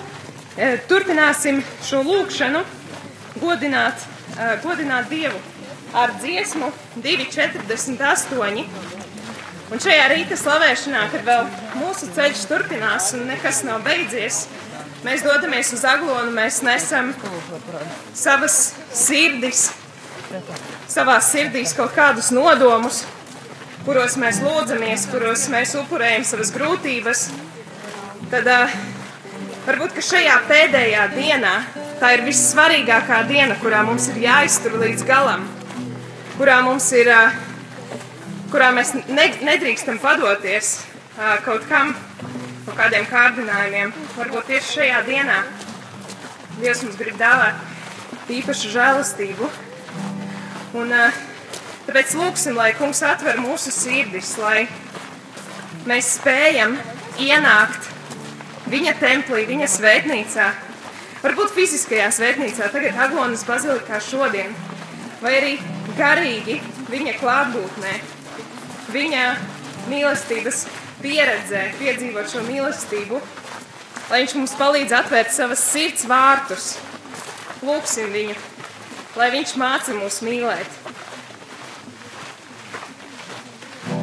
e, 0.58 0.78
turpināsim 0.90 1.62
šo 1.86 2.02
lūgšanu, 2.06 2.64
godināt, 3.38 4.02
e, 4.34 4.48
godināt 4.64 5.10
Dievu 5.10 5.38
ar 5.94 6.14
dziesmu 6.22 6.72
248. 7.04 8.66
Un 9.70 9.78
šajā 9.78 10.08
rīta 10.10 10.38
slavēšanā, 10.38 11.04
kad 11.12 11.26
vēl 11.28 11.46
mūsu 11.78 12.10
ceļš 12.16 12.48
turpinās 12.50 13.12
un 13.14 13.28
nekas 13.30 13.62
nav 13.68 13.84
beidzies, 13.86 14.48
mēs 15.06 15.22
dodamies 15.22 15.70
uz 15.78 15.86
aglonu, 15.86 16.34
mēs 16.34 16.64
nesam 16.66 17.14
savas 18.18 18.74
sirdis, 18.90 19.68
savās 20.90 21.30
sirdīs 21.30 21.76
kaut 21.78 21.94
kādus 21.94 22.32
nodomus, 22.34 23.04
kuros 23.86 24.18
mēs 24.18 24.42
lūdzamies, 24.42 25.06
kuros 25.14 25.46
mēs 25.54 25.78
upurējam 25.78 26.26
savas 26.26 26.50
grūtības, 26.58 27.30
tad 28.30 28.48
uh, 28.50 28.74
varbūt 29.66 30.00
šajā 30.06 30.36
pēdējā 30.50 31.06
dienā 31.16 31.54
tā 32.00 32.14
ir 32.16 32.26
vissvarīgākā 32.28 33.24
diena, 33.30 33.58
kurā 33.62 33.82
mums 33.88 34.08
ir 34.14 34.22
jāiztur 34.24 34.78
līdz 34.82 35.06
galam, 35.08 35.48
kurā 36.38 36.60
mums 36.66 36.92
ir, 36.98 37.10
uh, 37.10 37.34
kurā 38.54 38.70
mēs 38.76 38.94
ne, 39.10 39.26
nedrīkstam 39.50 39.98
padoties 40.04 40.76
uh, 41.18 41.40
kaut 41.46 41.66
kam, 41.72 41.96
kaut 42.68 42.78
kādiem 42.78 43.10
kārdinājumiem. 43.10 43.96
Varbūt 44.18 44.54
tieši 44.54 44.78
šajā 44.78 45.02
dienā 45.10 45.42
Dievs 46.60 46.82
mums 46.84 46.98
grib 47.00 47.16
dāvāt 47.16 48.32
īpašu 48.36 48.70
žēlastību. 48.74 49.48
Un, 50.78 50.92
uh, 50.92 51.22
tāpēc 51.88 52.18
lūgsim, 52.20 52.58
lai 52.60 52.74
Kungs 52.78 53.00
atver 53.08 53.40
mūsu 53.40 53.72
sirdis, 53.72 54.34
lai 54.42 54.68
mēs 55.88 56.18
spējam 56.18 56.76
ienākt 57.20 57.88
viņa 58.70 58.96
templī, 59.02 59.46
viņa 59.50 59.68
svētnīcā, 59.74 60.48
varbūt 61.24 61.54
fiziskajā 61.56 62.10
svētnīcā, 62.16 62.70
tagad 62.74 63.00
Aglonas 63.02 63.46
bazilikā 63.48 64.00
šodien, 64.04 64.54
vai 65.24 65.36
arī 65.40 65.54
garīgi 65.98 66.60
viņa 66.90 67.16
klātbūtnē, 67.20 67.96
viņa 68.94 69.26
mīlestības 69.90 70.68
pieredzē, 71.02 71.66
piedzīvot 71.80 72.30
šo 72.32 72.44
mīlestību, 72.48 73.20
lai 74.10 74.24
viņš 74.24 74.38
mums 74.40 74.56
palīdz 74.60 74.96
atvērt 75.02 75.34
savas 75.34 75.66
sirds 75.72 76.06
vārtus. 76.10 76.72
Lūksim 77.66 78.14
viņu, 78.16 78.38
lai 79.20 79.30
viņš 79.36 79.58
māca 79.60 79.98
mūs 79.98 80.22
mīlēt. 80.24 80.80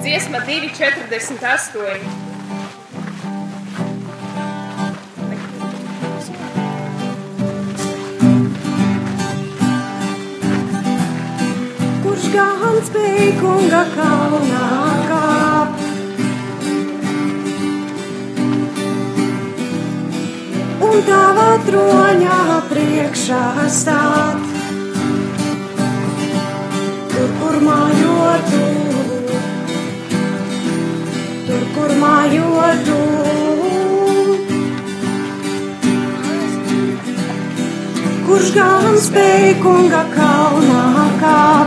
Dziesma 0.04 0.44
248. 0.46 2.25
Spēj 12.86 13.30
kunga 13.40 13.82
kalnā 13.94 14.66
kāpt. 15.08 15.82
Un 20.86 21.00
tava 21.08 21.48
troņā 21.66 22.40
priekšā 22.70 23.44
stāt. 23.78 24.52
Tur, 27.14 27.30
kur 27.40 27.58
mājotu, 27.66 28.62
tur, 31.48 31.64
kur 31.78 31.96
mājotu. 32.04 33.00
Kurš 38.26 38.52
gan 38.54 39.00
spēj 39.00 39.56
kunga 39.64 40.04
kalnā 40.14 41.08
kāpt? 41.22 41.65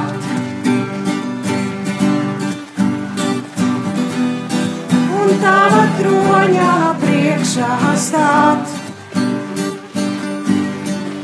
Tava 5.42 5.82
troņā 5.98 6.74
priekšā 7.02 7.70
stāt. 8.04 8.72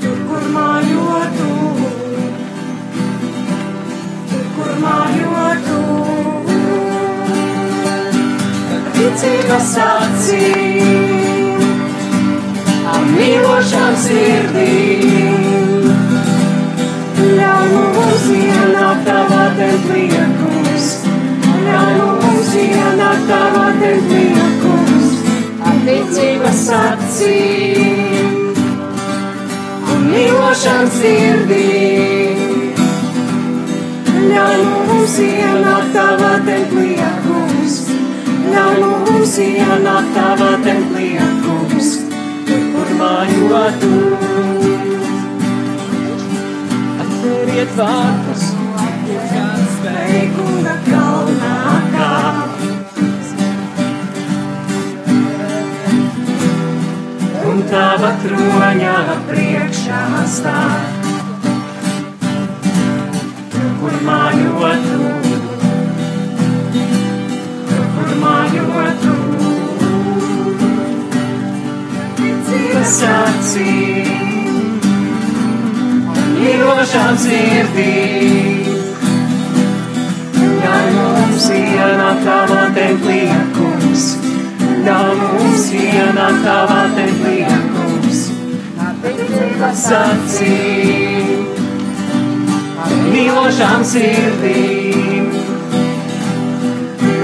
Tur, 0.02 0.18
kur 0.30 0.44
mājotu, 0.56 1.50
tur, 4.30 4.46
kur 4.58 4.72
mājotu. 4.84 5.80
Ticības 8.96 9.74
acīm, 9.88 11.66
mīlošām 13.16 14.00
sirdīm. 14.06 15.45
Ienākt 22.62 23.28
tavā 23.30 23.66
templiekus, 23.80 25.08
ar 25.66 25.78
ticības 25.86 26.62
acīm 26.78 28.36
un 29.94 30.06
mīlošām 30.12 30.90
sirdīm. 30.98 32.44
Ļauj 34.26 34.64
mums 34.68 35.18
ienākt 35.26 35.92
tavā 35.96 36.32
templiekus, 36.48 37.76
ļauj 38.54 38.80
mums 38.84 39.36
ienākt 39.46 40.16
tavā 40.16 40.52
templiekus, 40.66 41.92
tur, 42.48 42.64
kur 42.74 42.96
mājotu. 43.02 43.94
Atveriet 47.06 47.78
vārtus, 47.82 48.50
ir 49.12 49.30
kāds 49.34 49.78
veikuma 49.86 50.80
kalnā 50.90 51.55
tava 57.70 58.12
troņā 58.22 58.96
priekšā 59.30 60.02
stāv, 60.30 61.06
kur 63.80 63.96
mājotu, 64.06 65.10
kur 67.96 68.14
mājotu. 68.22 69.16
Ticības 72.20 72.96
acīm, 73.12 74.14
mīlošām 76.38 77.20
sirdīm. 77.26 78.72
Ļauj 80.66 80.88
mums 80.96 81.52
ienākt 81.60 82.26
tavā 82.26 82.64
templī, 82.78 83.22
kungs, 83.30 83.55
ļauj 84.86 85.14
mums 85.20 85.64
templī, 86.94 87.38
kungs. 87.74 88.20
Ticības 89.06 89.84
acīm, 89.98 91.32
mīlošām 93.10 93.86
sirdīm. 93.92 95.32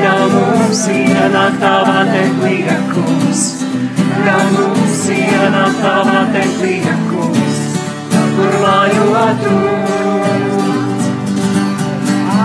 Ļauj 0.01 0.27
mums 0.33 0.83
tavā 1.61 2.01
templī, 2.09 2.57
kungs, 2.95 3.45
ļauj 4.25 4.49
mums 4.57 5.05
ienākt 5.17 5.81
tavā 5.85 6.19
templī, 6.33 6.75
kungs, 7.11 7.63
kur 8.37 8.61
mājotu. 8.65 9.57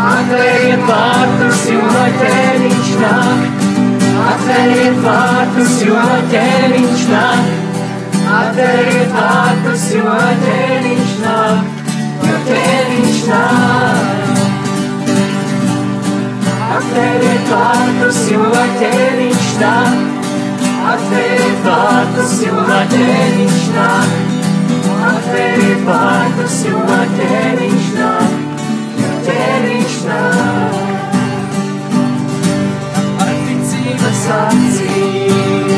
Atveriet 0.06 0.88
vārtus, 0.88 1.68
jo 1.72 1.92
ķēniņš 2.20 2.98
nāk. 3.00 3.55
Atveriet 4.26 4.96
vārtus, 5.04 5.74
jo 5.86 6.02
ķēniņš 6.32 7.02
nāk. 7.12 7.50
Atveriet 8.36 9.12
vārtus, 9.14 9.84
jo 9.94 10.14
ķēniņš 10.42 11.12
nāk. 11.22 11.84
Jo 12.26 12.40
ķēniņš 12.48 13.20
nāk. 13.30 14.16
Atveriet 16.76 17.52
vārtus, 17.52 18.20
jo 18.32 18.48
ķēniņš 18.80 19.52
nāk. 19.62 20.02
Atveriet 20.94 21.62
vārtus, 21.68 22.34
jo 22.46 22.66
ķēniņš 22.94 23.68
nāk. 23.76 24.18
Atveriet 25.12 25.86
vārtus, 25.86 26.58
jo 26.66 26.82
ķēniņš 27.14 27.94
nāk. 28.00 28.36
Ķēniņš 29.30 29.96
ticības 34.16 34.24
acīm, 34.32 35.68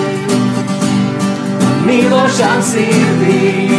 mīlošām 1.87 2.61
sirdīm. 2.63 3.73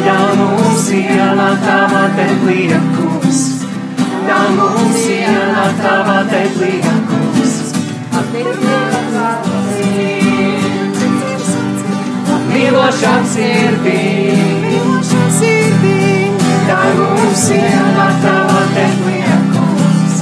Ļauj 0.00 0.32
mums 0.38 0.86
ienākt 0.96 1.66
tavā 1.66 2.04
templī, 2.16 2.62
kungs. 2.96 3.42
Ļauj 4.28 4.50
mums 4.56 5.02
ienākt 5.12 5.82
tavā 5.84 6.18
templī, 6.32 6.72
kungs. 7.10 7.54
Mīlošām 12.50 13.28
sirdīm. 13.34 14.40
Mīlošām 14.64 15.30
sirdīm. 15.36 16.40
Ļauj 16.70 16.92
mums 17.02 17.46
ienākt 17.58 18.24
tavā 18.24 18.60
templī, 18.74 19.20
kungs. 19.52 20.20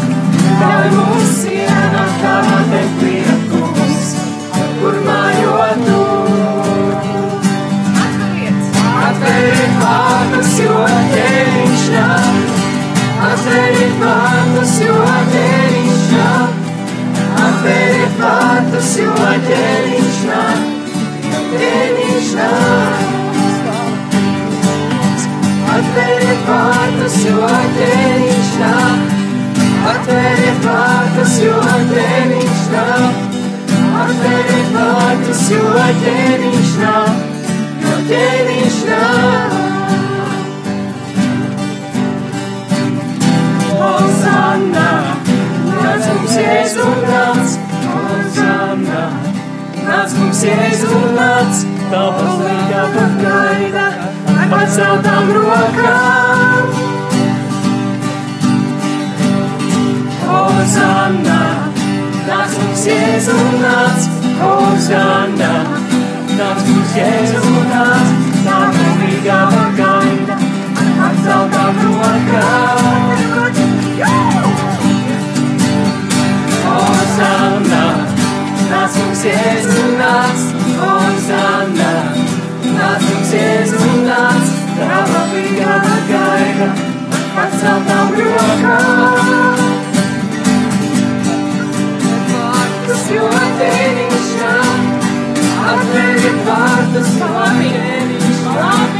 Ļauj 0.59 0.89
mums 0.97 1.28
ienākt 2.19 2.23
tavā 2.23 2.59
templī, 2.71 3.19
kungs. 3.51 4.09
Kur 4.81 4.97
mājotu. 5.07 6.01
Atveriet 8.99 9.75
vārtus, 9.83 10.51
jo 10.59 10.75
ķēniņš 11.15 11.87
nāk. 28.61 29.17
Atveriet 29.89 30.59
nāk. 32.73 33.17
Atveriet 33.99 34.69
vārtus, 34.75 35.43
jo 35.53 35.73
ķēniņš 36.03 36.75
nāk. 36.83 37.17
Jo 37.83 37.97
ķēniņš 38.09 38.79
nāk. 38.89 39.57
Hosanna, 43.79 44.87
nāc 45.73 46.09
mums 46.13 46.39
Jēzu 46.39 46.87
nāc. 47.09 47.59
Hosanna, 47.89 49.03
nāc 49.89 50.17
mums 50.21 50.47
Jēzu 50.49 51.03
nāc. 51.19 51.67
Līgā 51.89 52.83
pat 52.95 53.21
gaida, 53.25 53.87
ar 54.37 54.51
paceltām 54.53 55.37
rokām. 55.37 56.28
Hosanna, 60.59 61.35
nāc 62.27 62.55
mums 62.59 62.81
Jēzu 62.89 63.35
nāc. 63.63 64.07
Hosanna, 64.41 65.51
nāc 66.35 66.63
mums 66.67 66.95
Jēzu 66.99 67.53
nāc. 67.69 68.09
Tava 68.43 68.87
līgā 68.99 69.37
pat 69.53 69.77
gaida, 69.79 70.39
ar 70.83 70.91
paceltām 70.99 71.79
rokām. 71.85 73.23
Hosanna, 76.67 77.85
nāc 78.73 78.99
mums 78.99 79.23
Jēzu 79.31 79.85
nāc, 80.01 80.47
Hosanna, 80.81 81.93
nāc 82.65 83.07
mums 83.13 83.37
Jēzu 83.39 83.93
nāc, 84.09 84.51
tava 84.81 85.23
bija 85.37 85.79
gaida, 86.11 86.73
paceltām 87.39 88.19
rokām. 88.19 89.48
Vārtus, 92.99 93.15
jo 93.15 93.27
ķēniņš 93.59 94.31
nāk, 94.41 95.05
atveriet 95.71 96.39
vārtus, 96.47 97.11
jo 97.21 97.29
ķēniņš 97.59 98.41
nāk, 98.47 98.97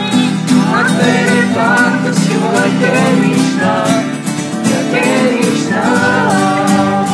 atveriet 0.79 1.51
vārtus, 1.57 2.21
jo 2.31 2.53
ķēniņš 2.79 3.49
nāk, 3.59 4.13
jo 4.71 4.85
ķēniņš 4.93 5.65
nāk. 5.73 7.11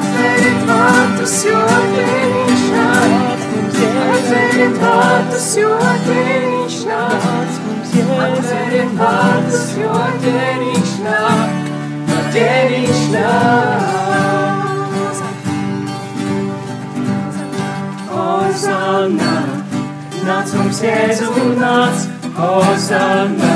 Atveriet 0.00 0.66
vārtus, 0.72 1.38
jo 1.46 1.62
ķēniņš 1.94 2.66
nāk. 2.74 3.48
Atveriet 4.18 4.82
vārtus, 4.82 5.50
jo 5.62 5.74
ķēniņš 6.10 6.80
nāk. 6.90 7.28
Atveriet 8.26 8.98
vārtus, 8.98 9.66
jo 9.78 10.06
ķēniņš 10.26 10.96
nāk. 11.06 11.60
Jo 12.10 12.24
ķēniņš 12.34 13.04
nāk. 13.14 13.69
Nāc 20.26 20.52
mums 20.56 20.80
Jēzu, 20.82 21.30
nāc, 21.58 22.06
Hozanna. 22.36 23.52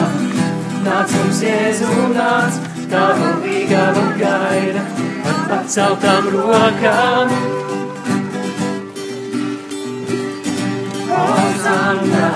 Nāc 0.85 1.15
mums 1.17 1.41
Jēzu, 1.43 1.89
nāc, 2.15 2.59
tava 2.93 3.31
līgava 3.43 4.05
gaida, 4.21 4.85
ar 5.31 5.41
paceltām 5.51 6.29
rokām. 6.35 7.35
Hozanna, 11.11 12.31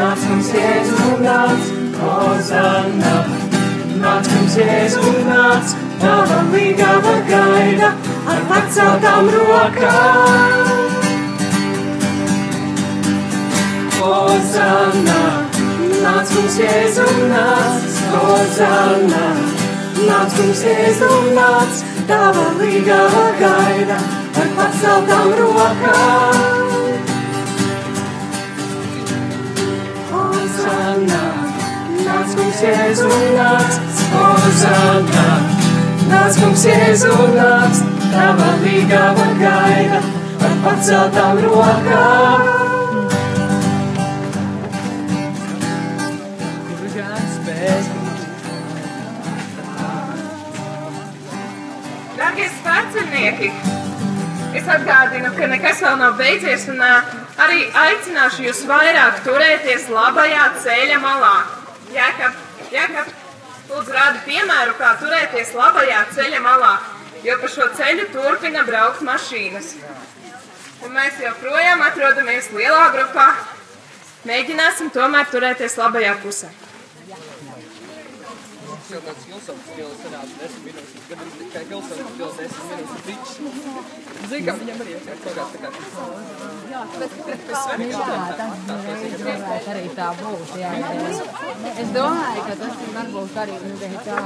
nāc 0.00 0.28
mums 0.28 0.52
Jēzu, 0.58 1.08
nāc, 1.24 1.72
Hozanna. 2.02 3.14
Nāc 4.00 4.30
mums 4.34 4.60
Jēzu, 4.60 5.16
nāc, 5.28 5.74
tava 6.04 6.44
līgava 6.52 7.16
gaida, 7.32 7.94
ar 8.34 8.46
paceltām 8.52 9.34
rokām. 9.38 10.89
Hozanna, 14.00 15.16
nāc 16.00 16.30
mums 16.32 16.54
Jēzu, 16.56 17.02
nāc, 17.28 17.96
Hozanna, 18.14 19.24
nāc 20.06 20.36
mums 20.38 20.62
Jēzu, 20.64 21.08
nāc, 21.36 21.82
tava 22.08 22.46
līgava 22.56 23.24
gaida, 23.36 23.98
ar 24.40 24.48
paceltām 24.56 25.34
rokām. 25.40 26.38
Hozanna, 30.14 31.20
nāc 32.06 32.38
mums 32.38 32.62
Jēzu, 32.64 33.10
nāc, 33.36 33.76
Hozanna, 34.14 35.26
nāc 36.14 36.40
mums 36.46 36.64
Jēzu, 36.70 37.12
nāc, 37.36 37.84
tava 38.16 38.48
līgava 38.64 39.28
gaida, 39.44 40.00
ar 40.48 40.58
paceltām 40.64 41.44
rokām. 41.44 42.59
Es 54.60 54.68
atgādinu, 54.68 55.32
ka 55.36 55.48
nekas 55.50 55.80
vēl 55.84 55.96
nav 56.00 56.16
beidzies, 56.20 56.66
un 56.72 56.80
arī 56.84 57.64
aicināšu 57.82 58.44
jūs 58.46 58.62
vairāk 58.68 59.22
turēties 59.24 59.88
labajā 59.92 60.46
ceļa 60.64 61.00
malā. 61.02 61.34
Jēkab, 61.94 62.38
Jēkab, 62.70 63.12
lūdzu, 63.70 63.94
rādi 63.96 64.24
piemēru, 64.28 64.76
kā 64.78 64.94
turēties 65.00 65.54
labajā 65.56 66.04
ceļa 66.16 66.42
malā, 66.44 66.74
jo 67.24 67.36
pa 67.40 67.52
šo 67.54 67.68
ceļu 67.78 68.08
turpina 68.14 68.64
braukt 68.68 69.04
mašīnas. 69.06 69.74
Un 70.84 70.96
mēs 70.96 71.20
joprojām 71.20 71.82
atrodamies 71.84 72.52
lielā 72.56 72.88
grupā. 72.94 73.28
Mēģināsim 74.28 74.92
tomēr 74.92 75.28
turēties 75.32 75.76
labajā 75.80 76.16
pusē. 76.22 76.48
Jau 78.94 79.00
tāds 79.04 79.26
Hilsons 79.28 79.62
stils 79.70 79.98
sanāca 80.02 80.34
desmit 80.40 80.62
minūtes, 80.66 81.02
gan 81.10 81.18
arī 81.22 81.46
kā 81.52 81.60
Hilsons 81.68 82.08
stils 82.14 82.34
desmit 82.40 82.64
minūtes 82.70 83.02
bičs. 83.06 83.32
Zini, 84.30 84.42
kā 84.46 84.52
viņam 84.60 84.78
arī 84.84 84.92
ir 84.96 85.02
kaut 85.06 85.34
kāds 85.38 85.50
tā 85.54 85.58
kā. 85.62 85.68
Jā, 86.70 86.80
tas 86.96 87.10
tas 89.50 89.68
arī 89.74 89.86
tā 89.98 90.08
būt. 90.20 90.48
Jā. 90.60 90.70
Es 91.84 91.88
domāju, 91.94 92.40
ka 92.48 92.54
tas 92.62 92.74
varbūt 92.96 93.32
arī 93.44 93.54
tā. 94.08 94.20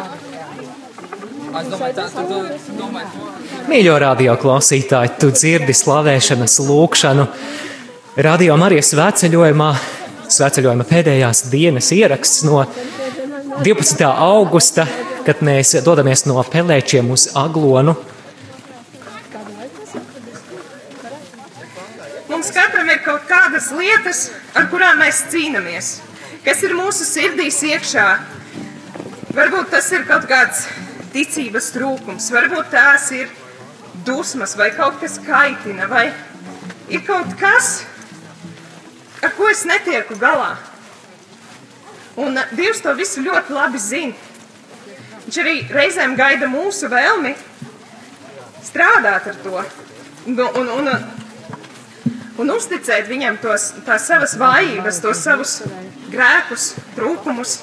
Es 1.55 1.67
domāju, 1.71 1.95
tā, 1.99 2.07
tu, 2.15 2.39
domāji, 2.81 3.09
Mīļo 3.69 3.95
radio 4.03 4.33
klausītāji, 4.41 5.15
tu 5.21 5.31
dzirdi 5.35 5.77
slavēšanas 5.77 6.59
lūkšanu. 6.67 7.29
Radio 8.25 8.57
Marijas 8.61 8.93
svētceļojumā, 8.95 9.71
svētceļojuma 10.35 10.85
pēdējās 10.89 11.47
dienas 11.53 11.89
ieraksts 11.95 12.45
no 12.47 12.63
12. 13.63 14.03
augusta, 14.03 14.83
kad 15.23 15.39
mēs 15.47 15.77
dodamies 15.87 16.25
no 16.27 16.43
pelēčiem 16.43 17.07
uz 17.15 17.29
aglonu. 17.39 17.95
Mums 22.29 22.51
katram 22.51 22.91
ir 22.91 22.99
kaut 23.05 23.29
kādas 23.31 23.71
lietas, 23.79 24.25
ar 24.59 24.67
kurām 24.73 24.99
mēs 25.05 25.23
cīnāmies, 25.31 25.93
kas 26.43 26.65
ir 26.67 26.75
mūsu 26.75 27.07
sirdīs 27.07 27.61
iekšā. 27.71 28.09
Varbūt 29.39 29.71
tas 29.71 29.93
ir 29.95 30.03
kaut 30.11 30.27
kāds 30.31 30.67
ticības 31.15 31.71
trūkums, 31.77 32.31
varbūt 32.35 32.75
tās 32.75 33.07
ir 33.15 33.31
dusmas 34.05 34.59
vai 34.59 34.73
kaut 34.75 34.99
kas 34.99 35.21
kaitina, 35.23 35.87
vai 35.87 36.09
ir 36.91 37.07
kaut 37.07 37.39
kas, 37.39 37.85
ar 39.23 39.31
ko 39.39 39.47
es 39.53 39.63
netieku 39.69 40.19
galā. 40.19 40.57
Un 42.21 42.39
uh, 42.39 42.55
Dievs 42.55 42.83
to 42.85 42.95
visu 42.99 43.25
ļoti 43.25 43.55
labi 43.55 43.81
zina. 43.83 44.15
Viņš 45.25 45.41
arī 45.41 45.55
reizēm 45.73 46.15
gaida 46.19 46.47
mūsu 46.53 46.91
vēlmi 46.93 47.33
strādāt 48.65 49.31
ar 49.31 49.39
to. 49.45 49.63
Un, 50.29 50.41
un, 50.41 50.69
un, 50.79 50.91
un 52.43 52.53
uzticēt 52.55 53.09
viņam 53.09 53.39
tos, 53.43 53.71
tās 53.87 54.07
savas 54.09 54.37
vājības, 54.41 55.01
tos 55.05 55.23
savus 55.25 55.55
grēkus, 56.13 56.75
trūkumus, 56.97 57.57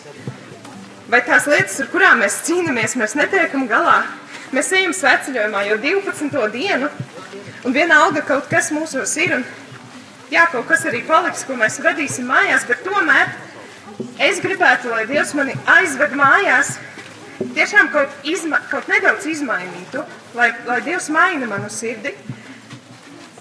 vai 1.12 1.22
tās 1.28 1.48
lietas, 1.50 1.80
ar 1.84 1.92
kurām 1.94 2.22
mēs 2.24 2.42
cīnāmies, 2.48 2.98
mēs 3.00 3.16
netiekam 3.20 3.68
galā. 3.70 4.02
Mēs 4.52 4.72
ejam 4.76 4.94
sveceļojumā 4.96 5.64
jau 5.70 5.78
12. 5.86 6.42
dienu, 6.52 6.90
un 7.64 7.76
vienalga 7.76 8.24
kaut 8.28 8.50
kas 8.52 8.72
mūsos 8.76 9.14
ir, 9.22 9.38
un 9.38 9.46
jā, 10.34 10.48
kaut 10.52 10.68
kas 10.68 10.86
arī 10.90 11.06
paliks, 11.08 11.46
ko 11.48 11.56
mēs 11.60 11.80
radīsim 11.84 12.28
mājās, 12.28 12.68
bet 12.68 12.84
tomēr 12.88 13.32
es 14.28 14.42
gribētu, 14.44 14.92
lai 14.94 15.06
Dievs 15.10 15.34
mani 15.38 15.56
aizved 15.78 16.14
mājās, 16.18 16.76
tiešām 17.56 17.90
kaut, 17.94 18.14
izma, 18.28 18.62
kaut 18.72 18.90
nedaudz 18.92 19.26
izmainītu, 19.32 20.04
lai, 20.38 20.52
lai 20.68 20.80
Dievs 20.86 21.10
maina 21.14 21.50
manu 21.50 21.72
sirdi, 21.74 22.14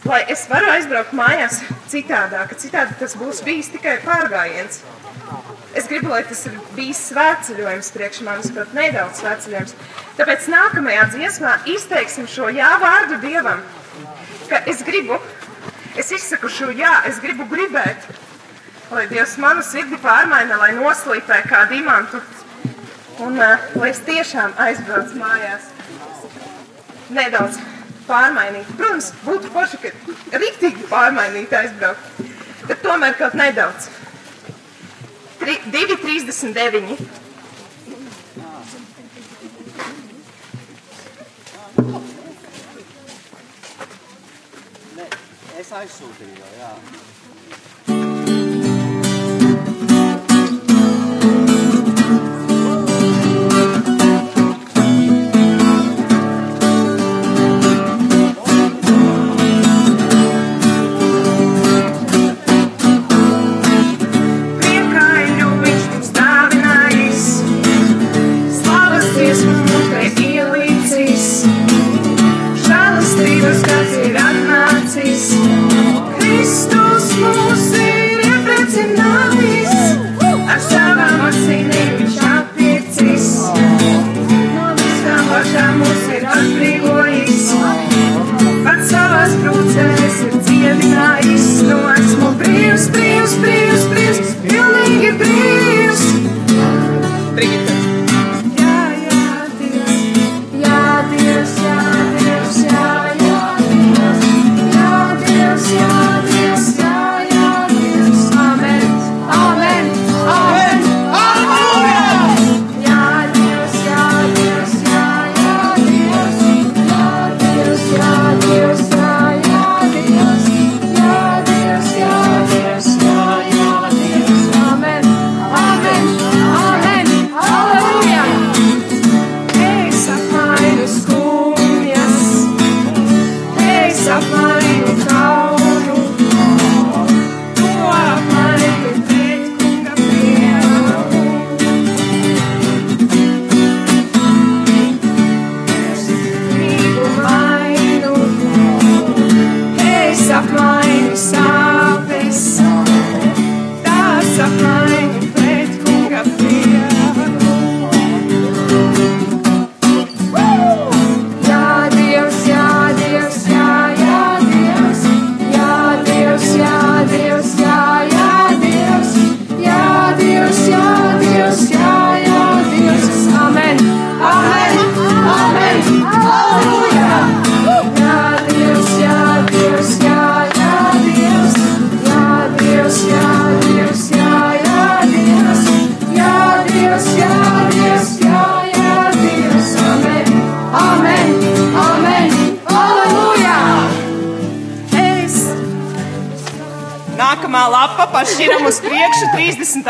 lai 0.09 0.23
es 0.33 0.47
varu 0.51 0.71
aizbraukt 0.73 1.13
mājās 1.17 1.61
citādāk, 1.93 2.57
citādi 2.59 2.97
tas 3.01 3.17
būs 3.21 3.43
bijis 3.47 3.71
tikai 3.75 3.99
pārgājiens. 4.07 4.83
Es 5.77 5.87
gribu, 5.87 6.11
lai 6.11 6.25
tas 6.27 6.41
ir 6.49 6.57
bijis 6.75 6.99
svētceļojums 7.13 7.93
priekš 7.95 8.23
manis, 8.27 8.49
kaut 8.55 8.73
nedaudz 8.75 9.21
svētceļojums. 9.21 9.77
Tāpēc 10.19 10.49
nākamajā 10.51 11.05
dziesmā 11.13 11.53
izteiksim 11.71 12.27
šo 12.31 12.49
jā 12.51 12.73
vārdu 12.83 13.21
Dievam, 13.23 13.63
ka 14.51 14.65
es 14.71 14.83
gribu, 14.87 15.21
es 16.01 16.11
izsaku 16.17 16.51
šo 16.51 16.73
jā, 16.75 16.97
es 17.07 17.23
gribu 17.23 17.47
gribēt, 17.53 18.09
lai 18.91 19.07
Dievs 19.11 19.37
manu 19.39 19.63
sirdi 19.63 19.99
pārmaina, 20.03 20.59
lai 20.59 20.73
noslīpē 20.75 21.43
kā 21.47 21.65
dimantu, 21.71 22.21
un 23.23 23.39
uh, 23.39 23.69
lai 23.79 23.91
es 23.93 24.01
tiešām 24.07 24.57
aizbraucu 24.67 25.21
mājās 25.21 25.69
nedaudz 27.15 27.61
pārmainīt. 28.09 28.69
Protams, 28.79 29.13
būtu 29.25 29.53
forši, 29.55 29.81
ka 29.85 30.39
rīktīgi 30.43 30.91
pārmainīt 30.91 31.55
aizbraukt, 31.61 32.21
bet 32.67 32.83
tomēr 32.85 33.17
kaut 33.21 33.39
nedaudz. 33.39 33.91
2,39. 35.41 36.99
Es 45.61 45.73
aizsūtīju, 45.77 46.53
jā. 46.59 46.71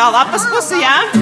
30. 0.00 0.12
lapas 0.16 0.46
pusi, 0.48 0.80
jā? 0.80 0.96
Es 1.12 1.19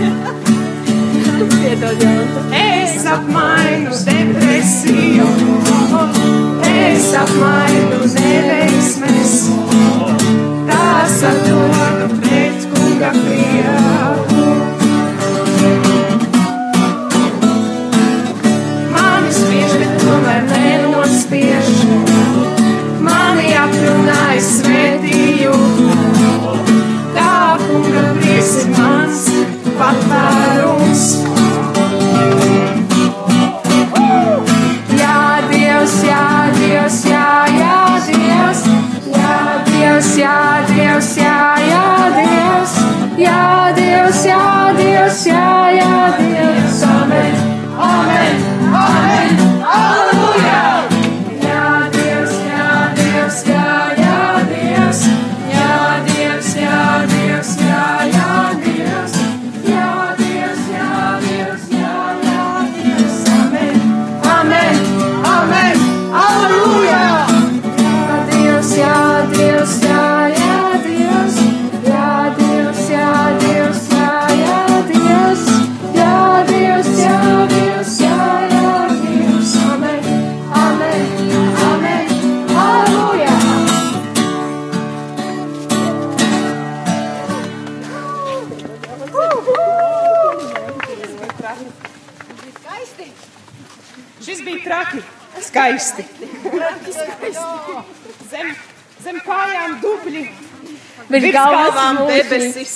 Virs 101.22 101.34
galvām 101.34 102.00
debesis, 102.08 102.74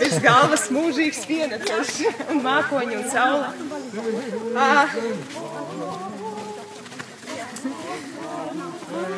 virs 0.00 0.18
galvas 0.24 0.64
mūžīgs 0.74 1.20
pieneceļš 1.28 1.92
un 2.30 2.42
mākoņi 2.46 2.94
un 3.00 3.06
saule. 3.12 3.48
Ah. 4.56 4.88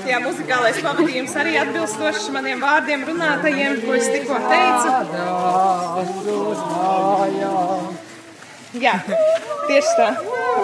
Jā, 0.06 0.18
muzikālais 0.20 0.78
pavadījums 0.84 1.34
arī 1.38 1.54
atbilstošs 1.60 2.26
maniem 2.34 2.60
vārdiem 2.62 3.04
runātajiem, 3.08 3.78
ko 3.86 3.94
es 3.96 4.08
tikko 4.12 4.36
teicu. 4.50 4.90
Jā, 8.82 8.96
tieši 9.68 9.92
tā. 9.98 10.08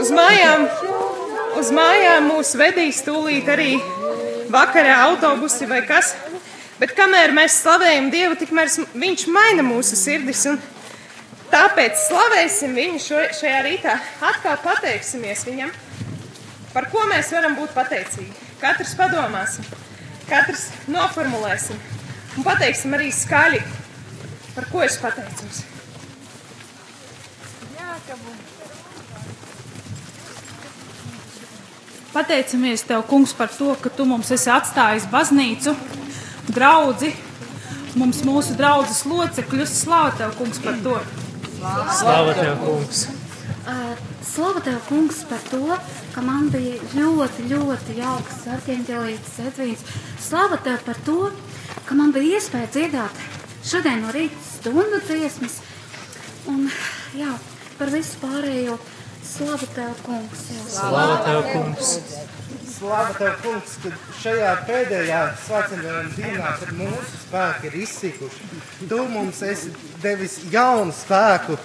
Uz 0.00 0.10
mājām, 0.14 0.66
uz 1.60 1.70
mājām 1.76 2.28
mūs 2.32 2.54
vedīs 2.58 3.02
tūlīt 3.06 3.48
arī 3.52 3.72
vakarā 4.52 4.94
autobusi 5.08 5.68
vai 5.70 5.82
kas. 5.86 6.14
Bet 6.78 6.94
kamēr 6.94 7.32
mēs 7.34 7.56
slavējam 7.62 8.10
Dievu, 8.12 8.36
tikmēr 8.38 8.70
Viņš 8.94 9.24
maina 9.34 9.64
mūsu 9.66 9.98
sirdis. 9.98 10.44
Tāpēc 11.48 11.96
slavēsim 12.04 12.74
viņu 12.76 13.00
šo, 13.02 13.22
šajā 13.40 13.60
rītā. 13.64 13.94
Atkal 14.28 14.58
pateiksimies 14.62 15.46
viņam, 15.48 15.72
par 16.74 16.90
ko 16.92 17.06
mēs 17.08 17.32
varam 17.32 17.56
būt 17.56 17.72
pateicīgi. 17.74 18.34
Katrs 18.60 18.92
padomāsim, 18.98 19.64
katrs 20.28 20.68
noformulēsim 20.90 21.78
un 22.36 22.46
pateiksim 22.46 22.94
arī 22.98 23.08
skaļi, 23.14 23.62
par 24.54 24.68
ko 24.70 24.84
es 24.84 24.98
pateicos. 25.00 25.64
Pateicamies 32.08 32.82
Tev, 32.88 33.02
Kungs, 33.06 33.34
par 33.36 33.50
to, 33.52 33.74
ka 33.82 33.90
Tu 33.94 34.04
mums 34.08 34.30
esi 34.34 34.48
atstājis 34.50 35.06
baznīcu, 35.12 35.74
draugu, 36.58 37.14
mums 37.98 38.20
mūsu 38.26 38.58
draugas 38.58 39.04
locekļus. 39.08 39.78
Slāva 39.84 40.12
Tev, 40.18 40.36
Kungs, 40.42 40.60
par 40.66 40.82
to! 40.84 40.98
Slāva 41.62 42.36
Tev, 42.36 42.58
Kungs! 42.66 43.06
Slavu 44.38 44.60
tev, 44.64 44.78
kungs, 44.88 45.24
par 45.28 45.40
to, 45.50 45.76
ka 46.14 46.22
man 46.24 46.46
bija 46.52 46.78
ļoti, 46.94 47.48
ļoti 47.50 47.96
jauks 47.98 48.44
arhēnģelītes 48.54 49.34
Edvīns. 49.44 49.82
Slavu 50.22 50.56
tev 50.64 50.78
par 50.86 51.00
to, 51.04 51.16
ka 51.88 51.96
man 51.98 52.14
bija 52.14 52.38
iespēja 52.38 52.70
dziedāt 52.76 53.20
šodien 53.66 54.04
no 54.04 54.12
rīta 54.14 54.40
stundu 54.46 55.00
dziesmas. 55.08 55.58
Un, 56.48 56.68
jā, 57.18 57.34
par 57.80 57.92
visu 57.92 58.20
pārējo 58.22 58.78
slavu 59.26 59.68
tev, 59.74 59.96
kungs. 60.06 60.48
Jā. 60.54 60.66
Slāva 60.78 61.18
Tev, 61.26 61.42
Kungs! 61.52 61.96
Slāva 62.78 63.14
tev, 63.18 63.32
kungs, 63.42 63.72
ka 63.82 63.90
šajā 64.20 64.50
pēdējā 64.68 65.22
svētceļojuma 65.44 66.12
dienā, 66.14 66.52
kad 66.60 66.68
mūsu 66.78 67.22
spēki 67.24 67.66
ir 67.72 67.78
izsikuši, 67.82 68.50
tu 68.86 69.00
mums 69.10 69.42
esi 69.42 69.72
devis 70.04 70.36
jaunu 70.52 70.94
spēku 70.94 71.58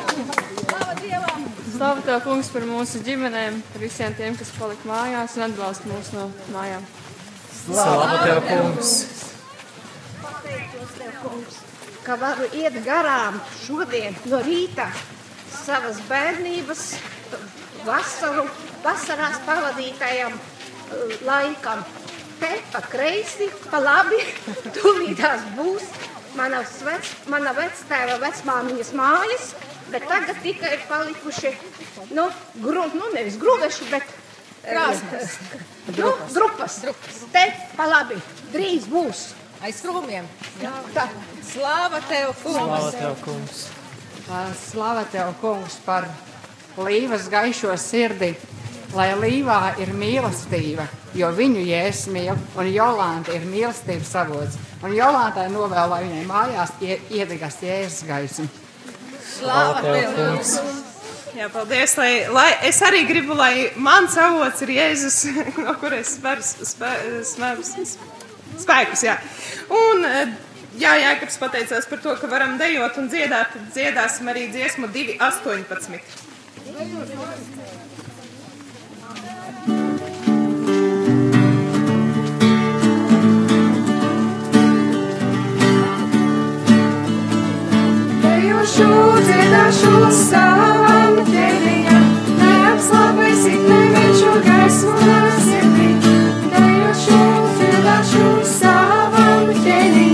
Slavu 1.79 2.03
Tev, 2.03 2.25
kungs, 2.25 2.49
par 2.51 2.65
mūsu 2.67 2.99
ģimenēm, 3.07 3.61
par 3.71 3.83
visiem 3.85 4.15
tiem, 4.19 4.35
kas 4.35 4.49
palika 4.57 4.89
mājās 4.89 5.37
un 5.39 5.45
atbalsta 5.47 5.87
mūs 5.87 6.09
no 6.11 6.25
mājām. 6.51 6.83
Slāva 7.55 8.17
Tev, 8.25 8.41
Kungs! 8.49 8.91
Pateicos 10.19 10.97
Tev, 10.97 11.13
kungs, 11.23 11.61
ka 12.03 12.17
varu 12.19 12.49
iet 12.59 12.81
garām 12.83 13.39
šodien 13.61 14.19
no 14.27 14.43
rīta 14.43 14.89
savas 15.69 15.99
bērnības 16.09 16.83
vasaru, 17.85 18.47
vasarās 18.85 19.41
pavadītajam 19.45 20.37
eh, 20.39 21.17
laikam. 21.29 21.83
Te 22.39 22.53
pa 22.73 22.81
kreisi, 22.87 23.49
pa 23.69 23.81
labi, 23.83 24.21
tūlītās 24.77 25.45
būs 25.59 25.89
mana, 26.39 26.63
vec, 26.87 27.11
mana 27.29 27.53
vectēva 27.57 28.17
vecmāmiņas 28.23 28.93
mājas, 28.97 29.51
bet 29.93 30.07
tagad 30.09 30.39
tikai 30.45 30.77
ir 30.77 30.85
palikuši, 30.89 31.53
nu, 32.17 32.29
gru, 32.63 32.87
nu 32.95 33.11
nevis 33.17 33.37
gruveši, 33.43 33.91
bet 33.93 34.15
Krāsnes. 34.69 35.37
nu, 35.97 36.13
grupas. 36.37 36.81
Te 37.35 37.45
pa 37.77 37.89
labi, 37.91 38.21
drīz 38.55 38.89
būs. 38.89 39.33
Aiz 39.65 39.83
krūmiem. 39.83 40.29
Jā, 40.63 40.73
tā. 40.95 41.09
Slāva 41.49 41.99
tev, 42.07 42.31
Slāva 42.45 42.79
kungs! 42.79 42.95
Tev, 42.95 43.19
Kungs! 43.25 43.67
Slava 44.29 45.05
tev, 45.09 45.33
kungs, 45.41 45.79
par 45.87 46.05
līvas 46.77 47.29
gaišo 47.33 47.73
sirdi, 47.81 48.35
lai 48.93 49.09
līvā 49.17 49.61
ir 49.81 49.95
mīlestība, 49.97 50.85
jo 51.17 51.31
viņu 51.37 51.63
jēs 51.65 52.03
mīl, 52.13 52.37
un 52.57 52.69
Jolanta 52.73 53.33
ir 53.37 53.47
mīlestības 53.49 54.13
avots. 54.21 54.59
Un 54.85 54.93
Jolantai 54.95 55.49
novēl, 55.53 55.89
lai 55.91 56.03
viņai 56.05 56.27
mājās 56.29 56.75
ie- 56.85 57.01
iedegas 57.19 57.57
jēzus 57.65 58.05
gaismu. 58.09 58.49
Slāva 59.33 59.81
tev, 59.83 60.13
kungs! 60.19 60.55
Jā, 61.39 61.49
paldies. 61.53 61.93
Lai, 61.99 62.13
lai 62.33 62.49
es 62.67 62.81
arī 62.83 63.05
gribu, 63.09 63.35
lai 63.39 63.71
mans 63.77 64.17
avots 64.19 64.63
ir 64.65 64.73
Jēzus, 64.75 65.19
no 65.65 65.75
kuras 65.79 66.17
spēr, 66.17 66.41
spēr, 66.43 67.05
spēr, 67.29 67.61
spēkus. 68.59 69.05
Jā. 69.07 69.19
Un, 69.71 70.05
eh, 70.09 70.33
jā, 70.79 70.95
Jēkabs 71.03 71.39
pateicās 71.43 71.87
par 71.91 72.01
to, 72.03 72.15
ka 72.21 72.31
varam 72.31 72.57
dejot 72.61 72.99
un 73.01 73.11
dziedāt. 73.13 73.53
Tad 73.55 73.69
dziedāsim 73.75 74.31
arī 74.31 74.49
dziesmu 74.53 74.91
2.18. 74.95 76.27
Dejošu, 88.23 88.91
dziedāšu 89.29 89.95
savam 90.23 91.23
ķēniņam, 91.29 92.11
neapslāpēsit 92.43 93.65
nevienšu 93.73 94.37
gaismu 94.47 94.99
sirdī. 95.49 95.89
dziedašu, 96.99 97.23
dziedašu 97.59 98.27
savam 98.59 99.51
ķēniņam, 99.65 100.08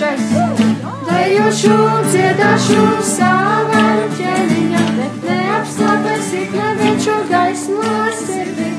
pavisam 0.00 0.08
maziņš 0.08 0.08
es. 0.08 0.80
Dejošu, 1.08 1.76
dziedāšu 2.12 2.84
savam 3.04 3.98
ķēniņam, 4.16 5.00
neapslāpēsi 5.24 6.44
klevenču 6.52 7.16
gaismu 7.30 7.82
sirdī. 8.20 8.70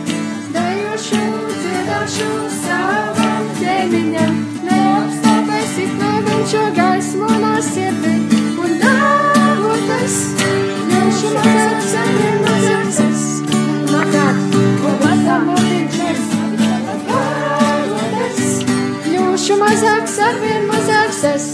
Dejošu, 0.56 1.22
dziedāšu 1.62 2.30
savam 2.62 3.50
ķēniņam, 3.60 4.34
neapslāpēsi 4.70 5.90
klevenču 5.98 6.64
gaismu 6.80 7.32
sirdī. 7.70 8.16
Un 8.62 8.78
dāvotas, 8.82 10.18
ļaušu 10.90 11.36
mazāks, 11.38 11.94
arvien 12.06 12.42
mazāks 12.48 13.04
es, 13.06 13.28
mazāk, 13.92 14.46
ko 14.82 14.98
mazāk 15.06 15.48
mūtiņš 15.50 15.82
es 21.28 21.46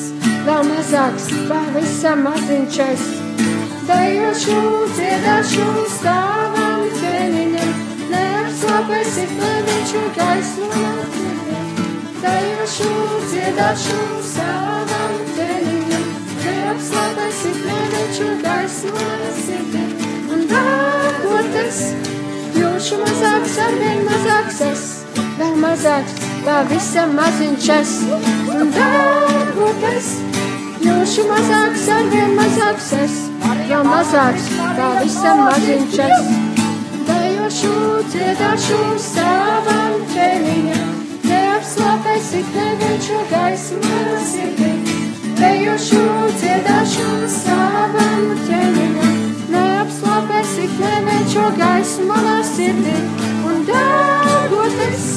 vēl 0.45 0.63
mazāks, 0.67 1.25
pavisam 1.49 2.21
maziņš 2.23 2.77
es. 2.85 3.05
Dejošu, 3.87 4.59
dziedāšu 4.95 5.65
stāvam 5.91 6.85
ķēniņam, 6.97 7.73
neapslāpēsi 8.11 9.25
pleviņšu 9.33 10.03
gaismu 10.17 10.69
sirdī. 11.15 11.59
Dejošu, 12.23 12.91
dziedāšu 13.31 13.99
stāvam 14.29 15.17
ķēniņam, 15.33 16.07
neapslāpēsi 16.45 17.53
pleviņšu 17.63 18.29
gaismu 18.45 19.09
sirdī. 19.41 19.83
Un 20.31 20.47
dārgoties, 20.53 21.83
kļūšu 22.55 23.03
mazāks, 23.03 23.59
arvien 23.67 24.03
mazāks 24.07 24.63
es, 24.71 24.87
vēl 25.39 25.59
mazāks, 25.63 26.26
pavisam 26.47 27.11
maziņš 27.17 27.69
es. 27.75 27.93
Un 28.55 28.69
dārgoties, 28.75 30.11
Kļūšu 30.77 31.23
mazāks, 31.27 31.87
arvien 31.91 32.35
mazāks 32.37 32.91
es, 33.01 33.15
vēl 33.67 33.83
mazāks, 33.87 34.45
kā 34.77 34.87
visam 35.01 35.41
maziņš 35.43 35.97
es. 36.05 36.29
Dejošu, 37.07 37.73
dziedāšu 38.13 38.79
savam 39.01 39.97
ķēniņam, 40.13 40.95
neapslāpēsi 41.27 42.43
klevenču 42.53 43.19
gaismu 43.33 43.99
sirdī. 44.31 44.71
Dejošu, 45.41 46.03
dziedāšu 46.39 47.09
savam 47.35 48.25
ķēniņam, 48.47 49.21
neapslāpēsi 49.55 50.71
klevenču 50.77 51.47
gaismu 51.59 52.25
sirdī. 52.55 52.99
Un 53.47 53.63
dārgoties, 53.67 55.16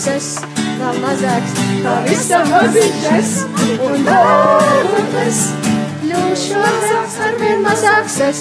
mazāks 0.00 0.16
es, 0.16 0.28
vēl 0.80 0.98
mazāks, 1.02 1.56
pavisam 1.84 2.46
maziņš 2.48 3.02
es. 3.12 3.32
Un 3.84 4.04
dārgoties, 4.06 5.40
kļūšu 6.00 6.60
mazāks, 6.62 7.16
arvien 7.26 7.60
mazāks 7.60 8.14
es, 8.24 8.40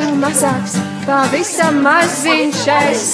vēl 0.00 0.16
mazāks, 0.18 0.74
pavisam 1.06 1.78
maziņš 1.84 2.64
es. 2.74 3.04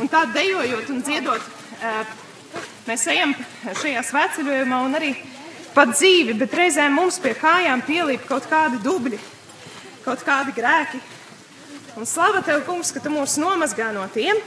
Un 0.00 0.10
tā 0.10 0.24
dejojot 0.34 0.90
un 0.90 1.04
dziedot, 1.06 1.46
mēs 2.88 3.06
ejam 3.14 3.36
šajā 3.70 4.02
svētceļojumā 4.10 4.82
un 4.88 4.98
arī 4.98 5.14
pa 5.78 5.86
dzīvi, 5.92 6.34
bet 6.42 6.58
reizēm 6.58 6.98
mums 6.98 7.20
pie 7.22 7.36
kājām 7.38 7.86
pielīp 7.86 8.26
kaut 8.26 8.50
kādi 8.50 8.82
dubļi, 8.82 9.22
kaut 10.04 10.24
kādi 10.26 10.54
grēki. 10.56 11.00
Un 11.98 12.08
slava 12.08 12.42
tev, 12.42 12.64
kungs, 12.66 12.90
ka 12.94 13.02
tu 13.02 13.12
mūs 13.12 13.36
nomazgā 13.40 13.92
no 13.94 14.04
tiem. 14.14 14.40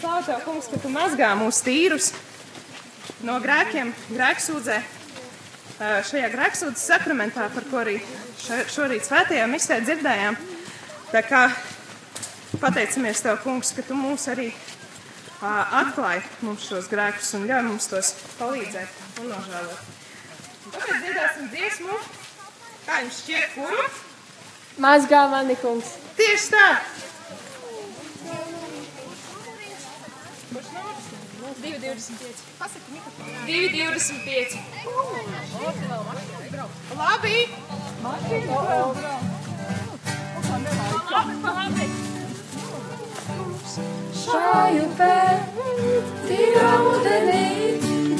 Slava 0.00 0.22
tev, 0.26 0.40
kungs, 0.46 0.68
ka 0.72 0.80
tu 0.82 0.90
mazgā 0.92 1.30
mūs 1.38 1.62
tīrus 1.62 2.10
no 3.26 3.38
grēkiem, 3.42 3.92
grēksūdzē. 4.10 4.80
Eh, 4.82 6.00
Šajā 6.06 6.28
grēksūdzes 6.34 6.88
sakramentā, 6.90 7.48
par 7.54 7.68
ko 7.70 7.80
arī 7.82 8.00
šorīt 8.42 9.06
svētajā 9.06 9.46
misē 9.50 9.80
dzirdējām. 9.86 10.36
Tā 11.12 11.22
kā 11.26 11.46
pateicamies 12.62 13.22
Tev, 13.22 13.38
kungs, 13.44 13.72
ka 13.76 13.82
Tu 13.86 13.96
mūs 13.96 14.28
arī 14.32 14.50
atklāji 15.42 16.22
mums 16.46 16.68
šos 16.68 16.86
grēkus 16.90 17.32
un 17.34 17.48
ļauj 17.50 17.64
mums 17.66 17.88
tos 17.90 18.12
palīdzēt 18.38 19.22
un 19.22 19.32
nožēlot. 19.32 19.88
Tagad 20.72 21.00
dziedāsim 21.02 21.48
dziesmu, 21.50 21.96
kā 22.86 23.00
jums 23.02 23.22
šķiet, 23.22 23.48
kuru? 23.56 23.86
Mazgā 24.82 25.22
mani 25.32 25.56
kungs. 25.62 25.96
Tieši 26.18 26.48
tā! 26.54 26.68
2,25. 31.62 32.42
Pasaki 32.58 32.92
mikrofonu. 32.92 33.32
2,25. 33.46 34.58
Labi! 36.98 37.48
Šai 44.22 44.72
upē, 44.82 45.18
tīrā 46.26 46.72
ūdenī, 46.90 47.46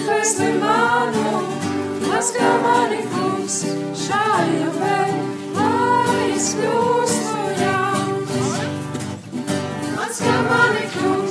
dvēseli 0.02 0.54
manu, 0.62 1.32
mazgā 2.12 2.48
mani 2.62 3.00
kungs. 3.12 3.56
Šai 4.02 4.48
upē, 4.68 4.98
lai 5.56 6.26
es 6.36 6.48
kļūstu 6.58 7.44
jauns. 7.62 8.50
Mazgā 9.96 10.36
mani 10.50 10.84
kungs, 10.96 11.21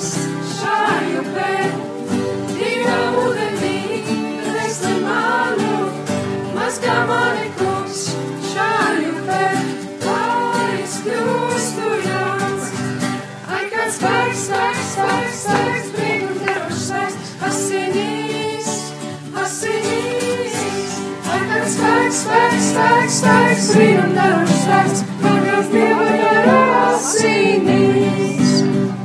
spēks, 22.12 22.66
spēks, 22.72 22.72
spēks, 22.72 23.18
spēks, 23.22 23.68
brīnum 23.76 24.12
devušs 24.18 24.58
spēks, 24.66 25.04
pagās 25.22 25.70
Dieva 25.72 26.08
dara 26.20 26.58
asinīs. 26.90 28.52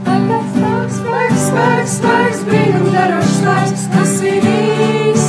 Kāds 0.07 0.49
spēks, 0.57 0.97
spēks, 0.99 1.45
spēks, 1.47 1.93
spēks, 2.01 2.41
brīnum 2.49 2.89
devušs 2.97 3.37
spēks, 3.39 3.87
asinīs, 4.03 5.29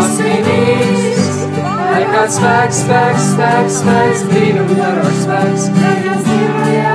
asinīs. 0.00 1.30
Kāds 2.14 2.36
spēks, 2.40 2.82
spēks, 2.82 3.30
spēks, 3.34 3.78
spēks, 3.82 4.26
brīnum 4.32 4.74
darošs 4.78 5.24
spēks. 5.26 5.70
Pagās 5.78 6.28
Dieva 6.28 6.66
dara 6.66 6.82
asinīs. 6.82 6.93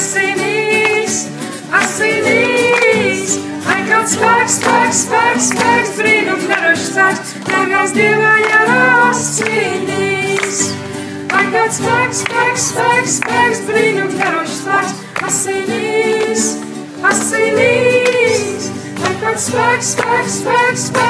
asinīs, 0.00 1.16
asinīs. 1.76 3.34
Lai 3.66 3.80
kāds 3.88 4.14
spēks, 4.16 4.54
spēks, 4.56 5.00
spēks, 5.04 5.48
spēks, 5.50 5.90
brīnum 5.98 6.40
karošs 6.48 6.86
spēks, 6.88 7.34
tagad 7.44 7.92
Dievā 7.98 8.32
jau 8.46 8.62
asinīs. 9.10 10.62
Lai 11.34 11.44
kāds 11.52 11.82
spēks, 11.82 12.24
spēks, 12.24 12.66
spēks, 12.70 13.18
spēks, 13.20 13.62
brīnum 13.68 14.16
karošs 14.16 14.56
spēks, 14.62 14.96
asinīs, 15.28 16.48
asinīs. 17.12 18.72
Lai 19.04 19.14
kāds 19.20 19.50
spēks, 19.52 19.94
spēks, 19.98 20.40
spēks, 20.40 20.88
spēks, 20.88 21.09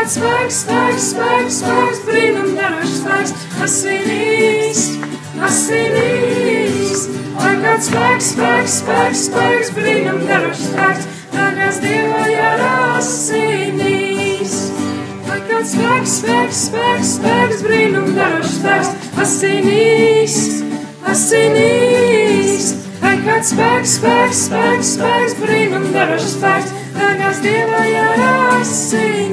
Kāds 0.00 0.14
spēks, 0.16 0.58
spēks, 0.64 1.06
spēks, 1.12 1.56
spēks, 1.60 1.98
brīnum 2.06 2.54
darošs 2.56 2.94
spēks, 3.02 3.32
asinīs, 3.66 4.78
asinīs. 5.44 7.02
Ai, 7.36 7.50
kāds 7.60 7.90
spēks, 7.90 8.30
spēks, 8.30 8.78
spēks, 8.80 9.26
spēks, 9.26 9.68
brīnum 9.76 10.24
darošs 10.24 10.64
spēks, 10.70 11.04
dārgās 11.34 11.82
Dieva 11.84 12.22
jārasinīs. 12.32 13.76
Ai, 15.28 15.36
kāds 15.52 15.76
spēks, 15.76 16.16
spēks, 16.22 16.64
spēks, 16.70 17.12
spēks, 17.18 17.60
brīnum 17.68 18.08
darošs 18.16 18.56
spēks, 18.56 18.96
asinīs, 19.26 20.40
asinīs. 21.12 22.72
Ai, 23.04 23.20
kāds 23.28 23.52
spēks, 23.52 24.00
spēks, 24.00 24.46
spēks, 24.48 24.96
spēks, 24.96 25.36
brīnum 25.44 25.92
darošs 25.92 26.38
spēks, 26.38 26.79
dārgās 26.94 27.38
Dieva 27.44 27.82
jārasinīs. 27.88 29.30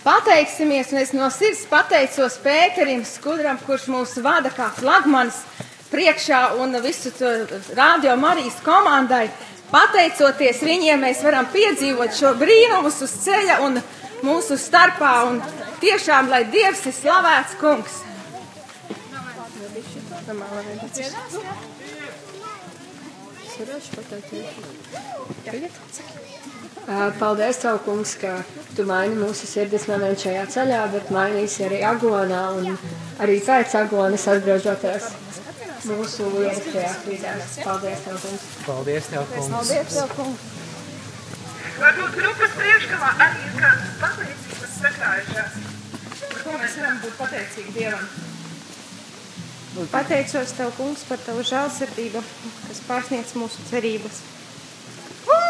Pateiksimies, 0.00 0.92
un 0.94 0.98
es 1.02 1.12
no 1.12 1.28
sirds 1.32 1.66
pateicos 1.68 2.38
Pēterim 2.40 3.04
Skudram, 3.04 3.58
kurš 3.66 3.84
mūs 3.92 4.16
vada 4.24 4.50
kā 4.54 4.70
flagmanis 4.72 5.38
priekšā 5.90 6.56
un 6.62 6.72
visu 6.84 7.10
radio 7.76 8.16
Marijas 8.16 8.60
komandai. 8.64 9.28
Pateicoties 9.70 10.64
viņiem, 10.66 10.98
mēs 11.04 11.22
varam 11.22 11.46
piedzīvot 11.52 12.14
šo 12.16 12.34
brīnumus 12.40 13.02
uz 13.06 13.12
ceļa 13.22 13.60
un 13.66 13.78
mūsu 14.26 14.58
starpā. 14.58 15.14
Un 15.30 15.42
tiešām, 15.82 16.30
lai 16.32 16.44
Dievs 16.50 16.86
ir 16.90 16.96
slavēts 16.96 17.54
kungs. 17.60 18.09
Ā, 26.90 27.10
Paldies, 27.18 27.58
Tev, 27.62 27.80
kungs, 27.84 28.14
ka 28.20 28.36
Tu 28.76 28.86
maini 28.86 29.18
mūsu 29.18 29.48
sirdis 29.50 29.88
nevien 29.90 30.14
šajā 30.22 30.44
ceļā, 30.54 30.84
bet 30.94 31.10
mainīsi 31.14 31.66
arī 31.66 31.82
agonā 31.86 32.44
un 32.60 32.70
arī 33.22 33.40
pēc 33.46 33.74
agonas 33.82 34.28
atgriežoties 34.32 35.10
mūsu 35.90 36.30
ierastajās 36.44 36.96
vidēs. 37.08 37.58
Paldies, 37.66 38.06
Tev, 38.06 38.22
kungs! 38.24 38.48
Paldies, 38.68 39.10
Tev, 39.12 39.28
kungs! 39.34 39.52
Paldies, 39.56 39.92
Tev, 39.98 40.16
kungs! 40.16 40.48
Varbūt 41.80 42.16
grupas 42.20 42.56
priekšgalā 42.58 43.12
arī 43.26 43.46
ir 43.46 43.54
kādas 43.58 43.94
pateicības 44.02 44.74
sakrājušās. 44.80 45.62
Par 46.24 46.42
ko 46.44 46.58
mēs 46.60 46.82
varam 46.82 47.00
būt 47.06 47.22
pateicīgi 47.24 47.78
Dievam? 47.78 48.29
Pateicos 49.70 50.50
Tev, 50.58 50.72
kungs, 50.74 51.04
par 51.06 51.20
Tavu 51.22 51.44
žēlsirdību, 51.46 52.20
kas 52.66 52.80
pārsniedz 52.88 53.36
mūsu 53.38 53.62
cerības. 53.68 54.16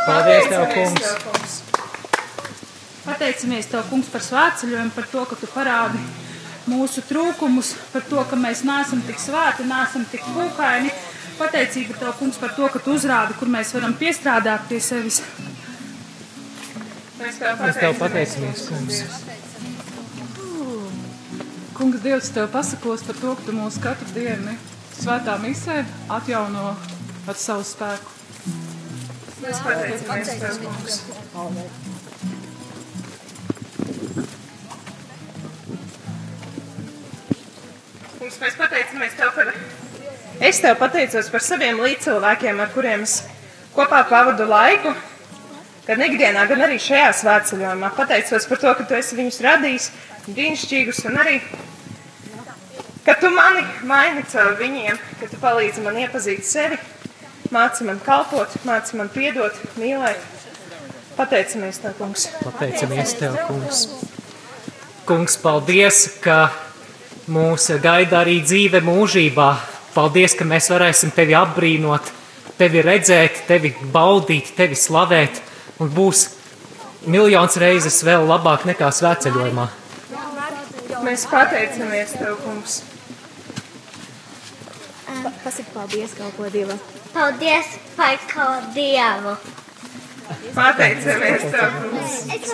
Paldies, 0.05 0.49
Tev, 0.51 0.67
Pateicamies 0.67 1.15
kungs! 1.25 1.55
Pateicamies 3.07 3.71
Tev, 3.73 3.87
kungs, 3.89 4.11
par 4.13 4.25
svētceļojumu, 4.27 4.93
par 4.97 5.09
to, 5.09 5.25
ka 5.31 5.41
Tu 5.41 5.49
parādi 5.55 6.03
mūsu 6.69 7.01
trūkumus, 7.09 7.73
par 7.95 8.05
to, 8.11 8.21
ka 8.29 8.37
mēs 8.37 8.61
neesam 8.69 9.01
tik 9.09 9.23
svēti, 9.23 9.65
neesam 9.71 10.05
tik 10.13 10.29
pūkaini. 10.37 10.93
Pateicība 11.41 11.97
Tev, 11.97 12.13
kungs, 12.21 12.37
par 12.43 12.53
to, 12.59 12.69
ka 12.69 12.85
Tu 12.85 12.93
uzrādi, 13.01 13.39
kur 13.41 13.49
mēs 13.49 13.73
varam 13.73 13.97
piestrādāt 13.97 14.69
pie 14.69 14.83
sevis. 14.85 15.23
Mēs 17.17 17.41
Tev 17.41 17.65
Mēs 17.65 17.81
Tev 17.81 17.97
pateicamies, 18.05 18.69
kungs! 21.81 22.03
Dievs, 22.03 22.29
Tev 22.31 22.49
pasakos 22.53 23.03
par 23.03 23.17
to, 23.17 23.35
ka 23.37 23.47
Tu 23.47 23.53
mūs 23.57 23.79
katru 23.81 24.09
dienu 24.13 24.53
svētā 25.01 25.39
misē 25.41 25.81
atjauno 26.13 26.75
ar 27.29 27.39
savu 27.41 27.65
spēku. 27.65 28.17
Mēs 29.41 29.63
pateicamies 29.65 30.33
Tev, 30.43 30.59
kungs. 30.61 30.99
Kungs, 38.19 38.41
mēs 38.45 38.59
pateicamies 38.61 39.17
Tev 39.17 39.33
par... 39.39 39.55
Es 40.51 40.61
Tev 40.61 40.77
pateicos 40.81 41.33
par 41.33 41.45
saviem 41.45 41.81
līdzcilvēkiem, 41.81 42.61
ar 42.61 42.75
kuriem 42.77 43.07
es 43.09 43.23
kopā 43.73 44.03
pavadu 44.09 44.45
laiku, 44.49 44.93
gan 45.89 46.05
ikdienā, 46.05 46.45
gan 46.53 46.69
arī 46.69 46.77
šajā 46.81 47.09
svētceļojumā. 47.25 47.93
Pateicos 47.97 48.49
par 48.53 48.61
to, 48.61 48.77
ka 48.77 48.89
Tu 48.89 49.01
esi 49.01 49.21
viņus 49.21 49.43
radījis 49.49 49.91
brīnišķīgus 50.29 51.05
un 51.09 51.21
arī, 51.21 51.41
ka 53.07 53.17
Tu 53.21 53.31
mani 53.35 53.65
maini 53.89 54.25
caur 54.33 54.57
viņiem, 54.61 54.99
ka 55.21 55.31
Tu 55.31 55.41
palīdzi 55.41 55.85
man 55.85 55.99
iepazīt 56.03 56.45
sevi, 56.47 56.79
māci 57.55 57.87
man 57.89 58.01
kalpot, 58.05 58.55
māci 58.67 58.99
man 59.01 59.11
piedot, 59.13 59.57
mīlēt. 59.81 60.21
Pateicamies 61.17 61.81
Tev, 61.83 61.97
kungs. 61.99 62.29
Pateicamies 62.45 63.15
Tev, 63.19 63.37
kungs! 63.49 63.85
Kungs, 65.09 65.35
paldies, 65.43 66.07
ka 66.23 66.53
mūs 67.31 67.67
gaida 67.83 68.23
arī 68.23 68.39
dzīve 68.45 68.81
mūžībā. 68.87 69.51
Paldies, 69.95 70.37
ka 70.39 70.47
mēs 70.47 70.71
varēsim 70.71 71.13
Tevi 71.15 71.35
apbrīnot, 71.37 72.13
Tevi 72.61 72.85
redzēt, 72.87 73.43
Tevi 73.49 73.75
baudīt, 73.93 74.55
Tevi 74.57 74.79
slavēt 74.79 75.43
un 75.83 75.91
būs 75.93 76.29
miljons 77.11 77.57
reizes 77.61 78.03
vēl 78.07 78.27
labāk 78.29 78.69
nekā 78.71 78.91
svētceļojumā. 78.95 79.67
Mēs 81.05 81.27
pateicamies 81.31 82.17
Tev, 82.19 82.37
kungs. 82.45 82.83
Pasaki 85.51 85.73
paldies 85.75 86.13
kaut 86.15 86.37
ko 86.37 86.47
Dievam. 86.47 86.79
Paldies 87.13 87.67
par 87.97 88.19
kaut 88.31 88.67
Dievu. 88.75 89.33
Pateicamies 90.55 91.43
Tev, 91.51 91.73
kungs. 91.83 92.53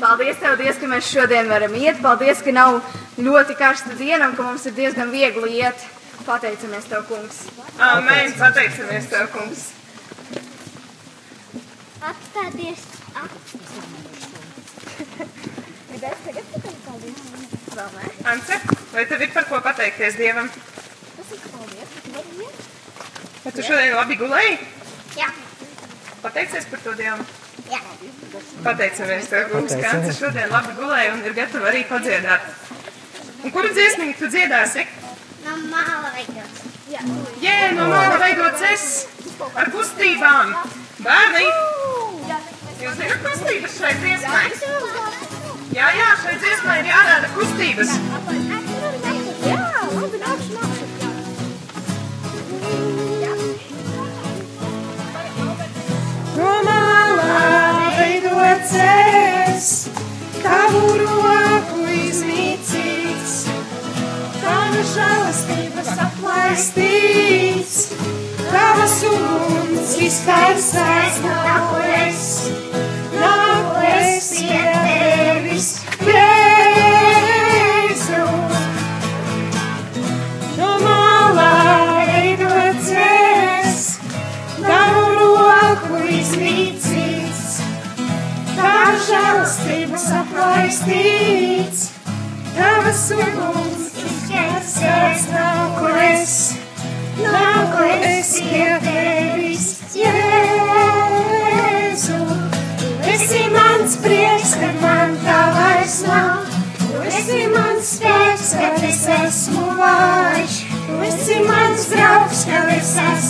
Paldies, 0.00 0.40
Tev, 0.42 0.56
Dievs, 0.58 0.80
ka 0.82 0.88
mēs 0.90 1.10
šodien 1.12 1.46
varam 1.46 1.76
iet. 1.78 2.00
Paldies, 2.02 2.42
ka 2.42 2.50
nav 2.50 2.80
ļoti 3.22 3.54
karsta 3.54 3.94
diena 4.00 4.32
un 4.32 4.34
ka 4.34 4.48
mums 4.48 4.66
ir 4.66 4.74
diezgan 4.80 5.12
viegli 5.14 5.60
iet. 5.60 5.84
Pateicamies 6.26 6.90
Tev, 6.90 7.06
kungs. 7.06 7.38
Amen. 7.78 8.34
Pateicamies 8.40 9.06
Tev, 9.12 9.30
kungs. 9.36 9.68
Atstāties. 12.10 12.82
Ance, 18.34 18.60
vai 18.90 19.06
tev 19.06 19.22
ir 19.22 19.32
par 19.38 19.46
ko 19.46 19.62
pateikties 19.62 20.18
Dievam? 20.18 20.50
Pasaki 21.30 21.48
paldies. 21.54 21.90
Iet? 22.42 22.54
Vai 23.44 23.52
tu 23.54 23.62
šodien 23.62 23.92
labi 23.94 24.16
gulēji? 24.18 24.54
Jā. 25.14 25.28
Pateicies 26.24 26.64
par 26.70 26.80
to 26.82 26.94
Dievam? 26.98 27.20
Jā. 27.70 27.78
Pateicamies 28.64 29.28
Tev, 29.30 29.44
kungs, 29.52 29.76
ka. 29.78 29.92
Ance 29.94 30.16
šodien 30.16 30.50
labi 30.50 30.74
gulēja 30.80 31.12
un 31.14 31.22
ir 31.28 31.36
gatava 31.36 31.70
arī 31.70 31.84
padziedāt. 31.86 32.50
Un 33.44 33.54
kuru 33.54 33.70
dziesmiņu 33.76 34.16
tu 34.18 34.32
dziedāsi? 34.34 34.88
No 35.44 35.54
māla 35.70 36.10
veidots. 36.16 36.66
Jā. 36.90 37.06
Jē, 37.44 37.56
no 37.78 37.86
māla 37.92 38.18
veidots 38.24 38.66
es 38.72 38.88
ar 39.54 39.70
kustībām. 39.70 40.56
Bērni, 41.06 41.46
jūs 42.82 42.98
zināt 42.98 43.22
kustības 43.28 43.78
šai 43.78 43.94
dziesmai? 44.02 44.46
Jā, 45.78 45.86
jā, 45.94 46.10
šai 46.24 46.34
dziesmai 46.42 46.80
ir 46.82 46.90
jārāda 46.90 47.30
kustības. 47.38 47.94
Jā, 49.40 49.60
labi, 49.94 50.18
nākšu, 50.20 50.39
No 56.36 56.50
malā 56.62 57.90
veidots 57.96 58.74
es, 58.84 59.70
tavu 60.38 60.82
roku 61.00 61.86
iznīcīts, 61.90 63.34
tava 64.38 64.84
žēlastības 64.92 65.90
aplaistīts, 66.06 67.80
tavas 68.52 68.96
uguns 69.10 69.96
izkaisēts 70.06 71.20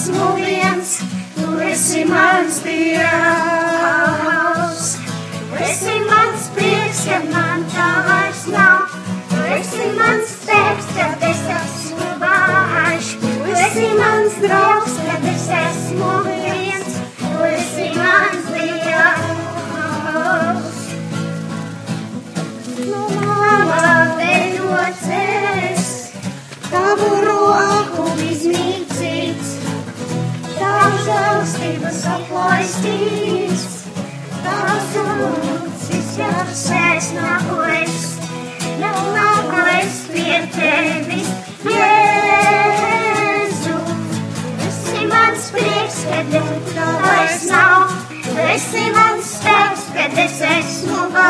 esmu 0.01 0.32
viens, 0.34 0.90
tu 1.36 1.61
esi 1.61 2.05
mans 2.05 2.61
dievs. 2.64 3.01
Tu 5.51 5.57
esi 5.64 5.96
mans 6.09 6.40
prieks, 6.57 7.01
kad 7.05 7.24
man 7.28 7.61
tā 7.74 7.88
vairs 8.07 8.46
nav. 8.48 8.80
Tu 9.28 9.40
esi 9.59 9.86
mans 9.98 10.26
spēks, 10.38 10.86
kad 10.96 11.26
es 11.28 11.42
esmu 11.57 12.09
vājš. 12.22 13.07
Tu 13.20 13.51
esi 13.64 13.88
mans 13.98 14.32
draugs, 14.44 14.94
kad 15.05 15.22
es 15.34 15.44
esmu 15.59 16.12
viens. 16.28 16.90
Tu 17.20 17.32
esi 17.51 17.86
mans 17.98 18.44
dievs. 18.55 19.28
No 22.88 23.03
māla 23.18 23.96
veidots 24.16 25.05
es, 25.18 25.84
tavu 26.70 27.11
roku 27.28 28.05
tavu 28.16 28.89
žēlstības 31.11 32.00
aplaistīts. 32.14 33.64
Tavs 34.44 34.92
uguns 35.00 35.82
izjārsēs 35.96 37.08
nāku 37.16 37.56
es, 37.74 37.96
jau 38.80 39.00
nāku 39.16 39.64
es 39.74 39.96
pie 40.12 40.38
tevis, 40.54 41.30
Jēzu. 41.70 42.98
Esi 44.68 45.02
mans 45.11 45.44
prieks, 45.56 45.98
kad 46.12 46.26
tev 46.36 46.94
vairs 47.06 47.42
nav, 47.50 47.82
esi 48.46 48.86
mans 48.96 49.26
spēks, 49.34 49.84
kad 49.98 50.12
es 50.26 50.36
esmu 50.54 51.00
vājš. 51.16 51.29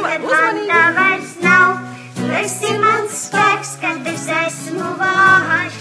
Uzmanīgi, 0.00 0.80
uzmanīgi. 0.96 1.56
Tu 2.16 2.28
esi 2.40 2.72
mans 2.80 3.18
spēks, 3.26 3.74
kad 3.82 4.08
es 4.14 4.26
esmu 4.40 4.94
vājš. 5.00 5.80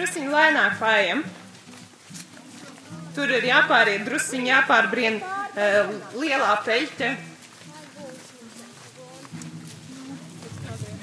Drusciņ 0.00 0.30
lēnāk 0.32 0.78
pājam. 0.80 1.18
Tur 3.12 3.32
ir 3.36 3.44
jāpāriet 3.44 4.06
drusciņ, 4.06 4.46
jāpārbrien 4.48 5.18
uh, 5.20 5.90
lielā 6.16 6.54
peļķe. 6.64 7.10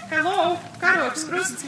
Hello, 0.07 0.55
karoks 0.81 1.27
krusts. 1.27 1.67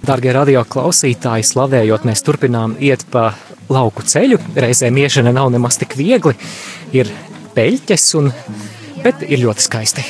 Darbie 0.00 0.32
radio 0.32 0.64
klausītāji, 0.64 1.44
slavējot, 1.50 2.08
mēs 2.08 2.24
turpinām 2.24 2.78
iet 2.80 3.04
pa 3.12 3.34
lauku 3.68 4.06
ceļu. 4.08 4.40
Reizēm 4.56 5.02
iešana 5.04 5.34
nav 5.36 5.52
nemaz 5.52 5.76
tik 5.82 5.98
viegli, 6.00 6.32
ir 6.96 7.12
peļķes, 7.58 8.10
un, 8.22 8.32
bet 9.04 9.26
ir 9.28 9.44
ļoti 9.44 9.68
skaisti. 9.68 10.08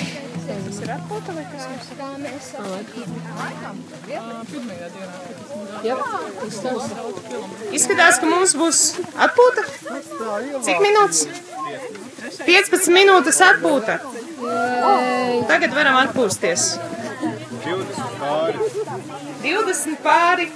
Izskatās, 7.73 8.19
ka 8.21 8.27
mums 8.29 8.53
būs 8.59 8.81
atpūta. 9.27 9.65
Cik 10.67 10.81
minūtes? 10.85 11.21
15 12.45 12.91
minūtes 12.95 13.41
atpūta. 13.47 13.99
Tagad 15.51 15.77
varam 15.77 15.97
atpūsties. 16.03 16.67
20 17.65 18.19
pāri. 18.21 18.59
20 19.45 19.97
pāri. 20.05 20.47